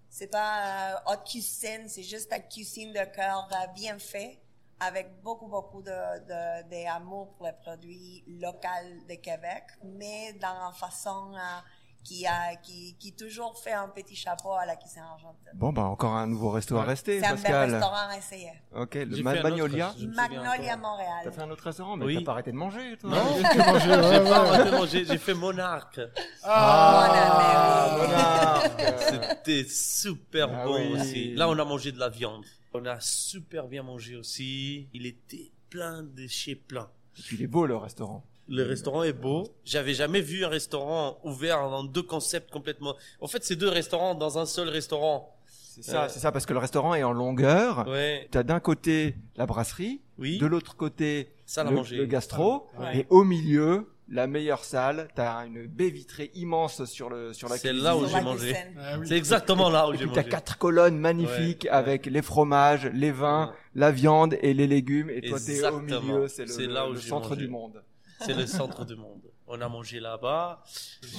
c'est 0.10 0.28
pas 0.28 0.92
euh, 0.92 1.14
haute 1.14 1.24
cuisine, 1.24 1.88
c'est 1.88 2.04
juste 2.04 2.30
la 2.30 2.40
cuisine 2.40 2.92
de 2.92 3.06
cœur 3.16 3.50
euh, 3.52 3.68
bien 3.74 3.98
fait 3.98 4.43
avec 4.86 5.22
beaucoup, 5.22 5.48
beaucoup 5.48 5.82
de, 5.82 5.92
de, 5.92 6.70
d'amour 6.70 7.34
pour 7.36 7.46
les 7.46 7.54
produits 7.54 8.24
locaux 8.28 8.68
de 9.08 9.16
Québec, 9.16 9.64
mais 9.84 10.34
dans 10.34 10.68
une 10.70 10.74
façon 10.74 11.34
euh, 11.34 11.60
qui, 12.04 12.28
a, 12.28 12.56
qui, 12.58 12.96
qui 13.00 13.14
toujours 13.14 13.58
fait 13.58 13.72
un 13.72 13.88
petit 13.88 14.16
chapeau 14.16 14.52
à 14.54 14.66
la 14.66 14.76
cuisine 14.76 15.02
argentine. 15.04 15.50
Bon, 15.54 15.72
bah 15.72 15.84
encore 15.84 16.14
un 16.14 16.28
nouveau 16.28 16.50
resto 16.52 16.76
à 16.78 16.84
rester, 16.84 17.20
C'est 17.20 17.26
un 17.28 17.36
bel 17.36 17.72
restaurant 17.72 18.08
à 18.10 18.18
essayer. 18.18 18.52
Ok, 18.76 18.96
le 18.96 19.22
Ma- 19.24 19.42
Magnolia. 19.42 19.94
Magnolia. 20.16 20.78
Montréal. 20.78 21.22
T'as 21.24 21.32
fait 21.32 21.42
un 21.42 21.50
autre 21.50 21.64
restaurant, 21.64 21.96
mais 21.98 22.06
Oui. 22.06 22.16
t'as 22.16 22.24
pas 22.26 22.32
arrêté 22.34 22.52
de 22.52 22.58
manger, 22.58 22.98
toi. 22.98 23.10
Non, 23.12 23.16
ouais, 23.36 23.42
j'ai 23.82 23.90
ouais. 23.90 24.30
pas 24.30 24.38
arrêté 24.50 24.72
de 24.72 24.76
manger, 24.76 25.06
j'ai 25.06 25.18
fait 25.18 25.34
Monarque. 25.34 26.02
Ah, 26.44 27.98
Monarque. 27.98 28.82
Monarque. 28.82 29.00
C'était 29.30 29.64
super 29.70 30.50
Ah 30.52 30.66
bon 30.66 30.76
oui. 30.76 31.00
aussi. 31.00 31.34
Là, 31.36 31.50
on 31.50 31.58
a 31.58 31.66
mangé 31.66 31.92
de 31.92 32.00
la 32.00 32.10
viande. 32.10 32.46
On 32.74 32.86
a 32.86 33.00
super 33.00 33.68
bien 33.68 33.84
mangé 33.84 34.16
aussi. 34.16 34.90
Il 34.94 35.06
était 35.06 35.52
plein 35.70 36.04
de 36.04 36.28
chez 36.28 36.56
plein. 36.56 36.90
Et 37.18 37.22
puis 37.22 37.38
il 37.38 37.44
est 37.44 37.48
beau 37.48 37.66
le 37.66 37.76
restaurant. 37.78 38.24
Le 38.50 38.64
restaurant 38.64 39.04
est 39.04 39.14
beau. 39.14 39.48
J'avais 39.66 39.94
jamais 39.94 40.22
vu 40.22 40.44
un 40.44 40.50
restaurant 40.50 41.18
ouvert 41.24 41.70
dans 41.70 41.84
deux 41.84 42.04
concepts 42.04 42.52
complètement. 42.52 42.96
En 43.22 43.28
fait, 43.28 43.44
c'est 43.44 43.56
deux 43.56 43.70
restaurants 43.70 44.16
dans 44.16 44.38
un 44.38 44.46
seul 44.46 44.68
restaurant. 44.70 45.30
C'est 45.48 45.84
ça, 45.84 46.04
Euh. 46.04 46.08
c'est 46.10 46.20
ça, 46.20 46.32
parce 46.32 46.46
que 46.46 46.54
le 46.54 46.60
restaurant 46.60 46.94
est 46.94 47.04
en 47.04 47.14
longueur. 47.14 47.88
Ouais. 47.88 48.28
T'as 48.32 48.44
d'un 48.44 48.60
côté 48.60 49.16
la 49.38 49.46
brasserie, 49.46 50.02
Oui. 50.20 50.38
de 50.38 50.46
l'autre 50.46 50.76
côté 50.76 51.30
à 51.58 51.64
le, 51.64 51.72
manger. 51.72 51.98
le 51.98 52.06
gastro, 52.06 52.68
Ouais. 52.80 53.00
et 53.00 53.08
au 53.10 53.24
milieu 53.24 53.90
la 54.10 54.28
meilleure 54.28 54.66
salle. 54.66 55.08
T'as 55.16 55.46
une 55.48 55.66
baie 55.66 55.90
vitrée 55.90 56.30
immense 56.36 56.84
sur 56.86 57.10
le 57.10 57.32
sur 57.34 57.48
la 57.50 57.58
C'est 57.58 57.72
là 57.74 57.96
où 57.98 58.06
j'ai 58.06 58.22
mangé. 58.22 58.54
Ah 58.78 59.00
oui. 59.00 59.08
C'est 59.08 59.16
exactement 59.18 59.70
là 59.70 59.88
où 59.88 59.94
j'ai 59.94 60.00
puis 60.00 60.10
t'as 60.14 60.20
mangé. 60.22 60.30
quatre 60.30 60.58
colonnes 60.58 60.98
magnifiques 61.00 61.64
Ouais, 61.64 61.70
avec 61.70 62.06
les 62.08 62.22
fromages, 62.22 62.86
les 62.94 63.12
vins, 63.12 63.54
la 63.74 63.92
viande 63.92 64.36
et 64.42 64.54
les 64.54 64.68
légumes. 64.68 65.10
Et 65.10 65.22
toi 65.22 65.40
t'es 65.40 65.66
au 65.66 65.80
milieu, 65.80 66.28
c'est 66.28 66.44
le, 66.44 66.48
C'est 66.50 66.68
là 66.68 66.88
où 66.88 66.92
le 66.92 67.00
j'ai 67.00 67.08
centre 67.10 67.30
mangé. 67.30 67.42
du 67.42 67.48
monde. 67.48 67.82
C'est 68.26 68.34
le 68.34 68.46
centre 68.48 68.86
du 68.86 68.96
monde. 68.96 69.22
On 69.48 69.60
a 69.62 69.68
mangé 69.70 70.00
là-bas. 70.00 70.64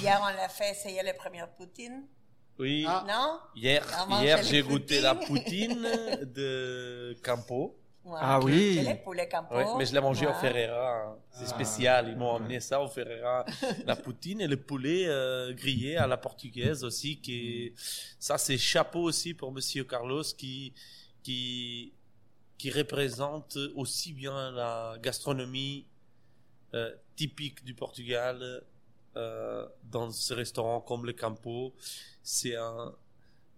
Hier, 0.00 0.20
on 0.22 0.34
l'a 0.36 0.48
fait 0.48 0.70
essayer 0.70 1.02
les 1.02 1.12
premières 1.14 1.50
poutines. 1.50 2.04
Oui. 2.58 2.84
Ah. 2.88 3.04
Non? 3.06 3.38
Hier, 3.56 3.84
hier 4.22 4.42
j'ai 4.42 4.62
goûté 4.62 5.00
la 5.00 5.14
poutine 5.14 5.82
de 6.34 7.16
Campo. 7.22 7.76
Ouais. 8.04 8.18
Ah 8.20 8.38
oui. 8.38 8.74
C'est 8.76 8.82
les 8.92 8.94
poulets 8.96 9.26
campo. 9.28 9.54
Ouais, 9.56 9.64
mais 9.78 9.86
je 9.86 9.94
l'ai 9.94 10.00
mangé 10.00 10.26
au 10.26 10.30
Ouais. 10.30 10.36
Hein. 10.68 11.16
C'est 11.30 11.44
Ah. 11.44 11.48
spécial. 11.48 12.08
Ils 12.10 12.16
m'ont 12.16 12.36
amené 12.36 12.60
ça 12.60 12.80
au 12.82 12.86
Ferreira. 12.88 13.46
La 13.86 13.96
poutine 13.96 14.42
et 14.42 14.46
le 14.46 14.58
poulet 14.58 15.06
euh, 15.06 15.54
grillé 15.54 15.96
à 15.96 16.06
la 16.06 16.18
portugaise 16.18 16.84
aussi. 16.84 17.18
Qui 17.22 17.32
est- 17.68 17.72
Ça, 18.18 18.36
c'est 18.36 18.58
chapeau 18.58 19.00
aussi 19.04 19.32
pour 19.32 19.50
Monsieur 19.52 19.84
Carlos 19.84 20.22
qui, 20.36 20.74
qui, 21.22 21.94
qui 22.58 22.70
représente 22.70 23.56
aussi 23.74 24.12
bien 24.12 24.50
la 24.52 24.96
gastronomie 25.00 25.86
typique 27.16 27.64
du 27.64 27.74
Portugal 27.74 28.36
euh, 29.16 29.66
dans 29.90 30.10
ce 30.10 30.32
restaurant 30.34 30.80
comme 30.80 31.04
le 31.06 31.12
Campo. 31.12 31.72
C'est 32.22 32.56
un, 32.56 32.92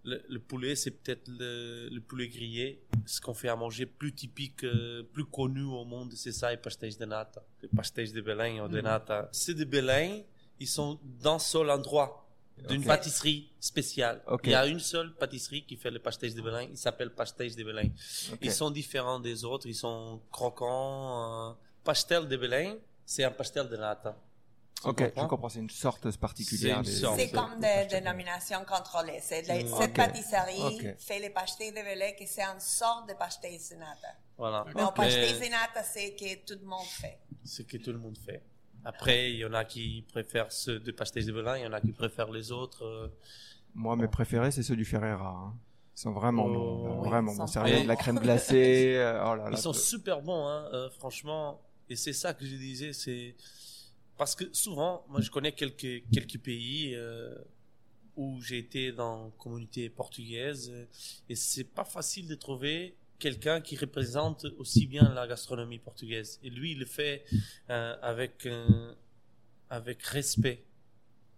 le, 0.05 0.17
le 0.29 0.39
poulet, 0.39 0.75
c'est 0.77 0.91
peut-être 0.93 1.27
le, 1.29 1.89
le 1.91 2.01
poulet 2.01 2.29
grillé. 2.29 2.83
Ce 3.07 3.21
qu'on 3.21 3.35
fait 3.35 3.49
à 3.49 3.57
manger 3.57 3.87
plus 3.87 4.13
typique, 4.13 4.63
euh, 4.65 5.03
plus 5.15 5.25
connu 5.25 5.63
au 5.63 5.85
monde, 5.85 6.13
c'est 6.15 6.33
ça, 6.33 6.51
les 6.51 6.57
pastéis 6.59 6.97
de 6.97 7.07
nata. 7.07 7.43
Les 7.63 7.69
pastéis 7.69 8.13
de 8.13 8.21
Belém 8.21 8.61
ou 8.61 8.69
de 8.69 8.81
nata. 8.81 9.29
C'est 9.33 9.55
de 9.55 9.65
Belém, 9.65 10.23
ils 10.61 10.69
sont 10.69 10.99
dans 11.23 11.37
un 11.37 11.39
seul 11.39 11.71
endroit 11.71 12.23
d'une 12.69 12.85
pâtisserie 12.85 13.51
spéciale. 13.61 14.23
Il 14.45 14.51
y 14.51 14.55
a 14.55 14.67
une 14.67 14.81
seule 14.81 15.15
pâtisserie 15.15 15.65
qui 15.65 15.77
fait 15.77 15.91
les 15.91 15.99
pastéis 15.99 16.35
de 16.35 16.43
Belém, 16.43 16.69
il 16.71 16.77
s'appelle 16.79 17.11
pastéis 17.11 17.55
de 17.55 17.65
Belém. 17.65 17.91
Ils 18.43 18.53
sont 18.53 18.71
différents 18.71 19.21
des 19.21 19.45
autres, 19.45 19.67
ils 19.67 19.75
sont 19.75 20.21
croquants. 20.31 21.51
euh. 21.51 21.55
Pastel 21.85 22.27
de 22.27 22.37
Belém, 22.37 22.79
c'est 23.07 23.25
un 23.25 23.31
pastel 23.31 23.69
de 23.69 23.77
nata. 23.77 24.15
Tu 24.83 24.89
Ok, 24.91 25.13
je 25.17 25.25
comprends? 25.25 25.49
C'est 25.49 25.61
une 25.61 25.71
sorte 25.71 26.15
particulière. 26.19 26.83
C'est. 26.85 27.07
C'est 27.17 27.31
comme 27.31 27.59
des 27.61 27.87
dénominations 27.89 28.63
contrôlées. 28.67 29.21
C'est 29.23 29.41
Mm. 29.43 29.69
cette 29.81 29.95
pâtisserie 29.95 30.95
fait 30.99 31.19
les 31.19 31.31
pastéis 31.31 31.71
de 31.71 31.77
Belém, 31.77 32.15
qui 32.15 32.27
c'est 32.27 32.43
une 32.43 32.61
sorte 32.61 33.09
de 33.09 33.15
pastéis 33.15 33.71
de 33.71 33.77
nata. 33.77 34.09
Voilà. 34.37 34.67
Mais 34.75 34.83
au 34.83 34.91
pastéis 34.91 35.33
de 35.41 35.51
nata, 35.51 35.83
c'est 35.83 36.15
que 36.15 36.45
tout 36.45 36.59
le 36.61 36.67
monde 36.67 36.85
fait. 37.01 37.19
ce 37.43 37.63
que 37.63 37.79
tout 37.79 37.93
le 37.93 37.99
monde 37.99 38.19
fait. 38.19 38.43
Après, 38.85 39.31
il 39.31 39.37
y 39.39 39.45
en 39.45 39.55
a 39.55 39.65
qui 39.65 40.05
préfèrent 40.13 40.53
ceux 40.53 40.79
de 40.79 40.93
pastéis 40.93 41.25
de 41.25 41.33
Belém, 41.33 41.57
il 41.59 41.63
y 41.63 41.67
en 41.67 41.73
a 41.73 41.81
qui 41.81 41.93
préfèrent 41.93 42.31
les 42.31 42.53
autres. 42.53 42.85
euh. 42.85 43.09
Moi, 43.75 43.97
mes 43.97 44.09
préférés, 44.09 44.51
c'est 44.51 44.63
ceux 44.63 44.77
du 44.77 44.85
Ferreira. 44.85 45.29
hein. 45.31 45.55
Ils 45.97 46.01
sont 46.01 46.13
vraiment 46.13 46.45
Oh, 46.45 46.53
bons. 46.53 47.01
oui, 47.03 47.09
vraiment 47.09 47.35
bons. 47.35 47.47
Sérieux, 47.47 47.83
de 47.83 47.89
la 47.89 47.97
crème 47.97 48.19
glacée. 48.19 48.95
euh, 48.99 49.25
oh 49.27 49.35
là 49.37 49.45
là. 49.45 49.51
Ils 49.53 49.59
sont 49.59 49.73
super 49.73 50.21
bons, 50.23 50.47
hein, 50.47 50.69
euh, 50.75 50.91
franchement. 50.91 51.61
Et 51.89 51.97
c'est 51.97 52.13
ça 52.13 52.35
que 52.35 52.45
je 52.45 52.57
disais, 52.57 52.93
c'est 52.93 53.35
parce 54.17 54.35
que 54.35 54.45
souvent, 54.53 55.05
moi, 55.09 55.21
je 55.21 55.31
connais 55.31 55.53
quelques 55.53 56.03
quelques 56.13 56.39
pays 56.39 56.95
euh, 56.95 57.35
où 58.17 58.41
j'ai 58.41 58.59
été 58.59 58.93
dans 58.93 59.31
communauté 59.33 59.89
portugaise 59.91 60.71
euh, 60.73 60.87
et 61.29 61.37
c'est 61.37 61.65
pas 61.65 61.85
facile 61.85 62.27
de 62.27 62.35
trouver 62.35 62.97
quelqu'un 63.19 63.61
qui 63.61 63.77
représente 63.77 64.47
aussi 64.59 64.87
bien 64.87 65.13
la 65.15 65.27
gastronomie 65.27 65.79
portugaise. 65.79 66.39
Et 66.43 66.51
lui, 66.51 66.73
il 66.73 66.79
le 66.81 66.87
fait 66.87 67.25
euh, 67.71 67.97
avec 68.03 68.49
avec 69.71 70.03
respect. 70.03 70.65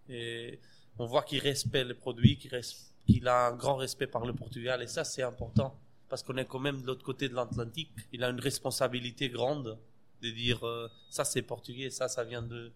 Et 0.08 0.58
on 0.98 1.06
voit 1.06 1.22
qu'il 1.22 1.40
respecte 1.40 1.86
le 1.86 1.94
produit, 1.94 2.38
qu'il 2.38 3.28
a 3.28 3.48
un 3.48 3.56
grand 3.56 3.76
respect 3.76 4.06
par 4.06 4.24
le 4.24 4.32
Portugal. 4.32 4.82
Et 4.82 4.86
ça, 4.86 5.04
c'est 5.04 5.22
important. 5.22 5.78
Parce 6.08 6.22
qu'on 6.22 6.36
est 6.36 6.46
quand 6.46 6.58
même 6.58 6.80
de 6.80 6.86
l'autre 6.86 7.04
côté 7.04 7.28
de 7.28 7.34
l'Atlantique. 7.34 7.90
Il 8.12 8.24
a 8.24 8.30
une 8.30 8.40
responsabilité 8.40 9.28
grande 9.28 9.78
de 10.22 10.30
dire 10.30 10.66
euh, 10.66 10.88
ça, 11.10 11.24
c'est 11.24 11.42
portugais, 11.42 11.90
ça, 11.90 12.08
ça 12.08 12.24
vient 12.24 12.42
de, 12.42 12.72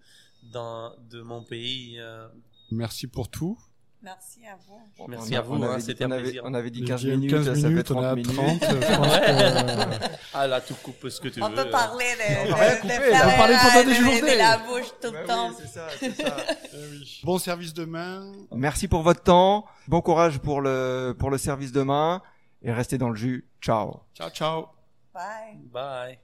dans, 0.52 0.92
de 1.10 1.22
mon 1.22 1.42
pays. 1.44 1.96
euh. 1.98 2.28
Merci 2.70 3.06
pour 3.06 3.28
tout. 3.28 3.58
Merci 4.04 4.40
à 4.46 4.56
vous. 4.66 4.80
Bon, 4.98 5.06
Merci 5.06 5.34
on 5.34 5.38
à 5.38 5.40
vous, 5.42 5.54
on 5.54 5.62
hein, 5.62 5.72
avait- 5.74 5.80
c'était 5.80 6.04
on 6.04 6.08
un 6.08 6.12
avait- 6.12 6.22
plaisir. 6.22 6.42
On 6.44 6.54
avait 6.54 6.70
dit 6.72 6.80
Il 6.80 6.86
15 6.88 7.04
y 7.04 7.10
a 7.10 7.14
eu 7.14 7.16
minutes, 7.18 7.30
15 7.30 7.46
ça 7.46 7.54
fait 7.54 7.68
minutes, 7.68 7.86
30 7.86 7.98
on 7.98 8.02
est 8.02 8.06
à 8.06 8.14
minutes. 8.16 8.32
30. 8.34 8.60
je 8.64 8.96
pense 8.96 9.16
que- 9.16 10.16
Ah 10.34 10.46
là, 10.48 10.60
tu 10.60 10.74
coupes 10.74 11.08
ce 11.08 11.20
que 11.20 11.28
tu 11.28 11.40
On 11.40 11.48
veux. 11.50 11.54
peut 11.54 11.70
parler 11.70 12.04
de, 12.04 12.48
On 12.48 12.50
va 12.50 12.56
rien 12.56 12.80
de, 12.82 13.10
là. 13.12 13.28
On 13.28 13.36
pendant 13.36 13.80
et 13.80 13.84
des 13.84 13.90
de- 13.90 13.94
journées. 13.94 14.32
de 14.32 14.38
la 14.38 14.58
bouche 14.58 14.88
tout 15.00 15.12
Bah 15.12 15.18
le 15.18 15.18
oui, 15.20 15.26
temps. 15.28 15.50
c'est 15.56 15.66
ça, 15.68 15.86
c'est 16.00 16.16
ça. 16.20 16.36
Oui. 16.74 17.20
Bon 17.22 17.38
service 17.38 17.74
demain. 17.74 18.32
Merci 18.50 18.88
pour 18.88 19.02
votre 19.02 19.22
temps. 19.22 19.66
Bon 19.86 20.00
courage 20.00 20.40
pour 20.40 20.60
le, 20.62 21.14
pour 21.16 21.30
le 21.30 21.38
service 21.38 21.70
demain. 21.70 22.22
Et 22.62 22.72
restez 22.72 22.98
dans 22.98 23.10
le 23.10 23.14
jus. 23.16 23.48
Ciao. 23.60 24.00
Ciao, 24.16 24.30
ciao. 24.30 24.66
Bye. 25.14 25.58
Bye. 25.70 26.18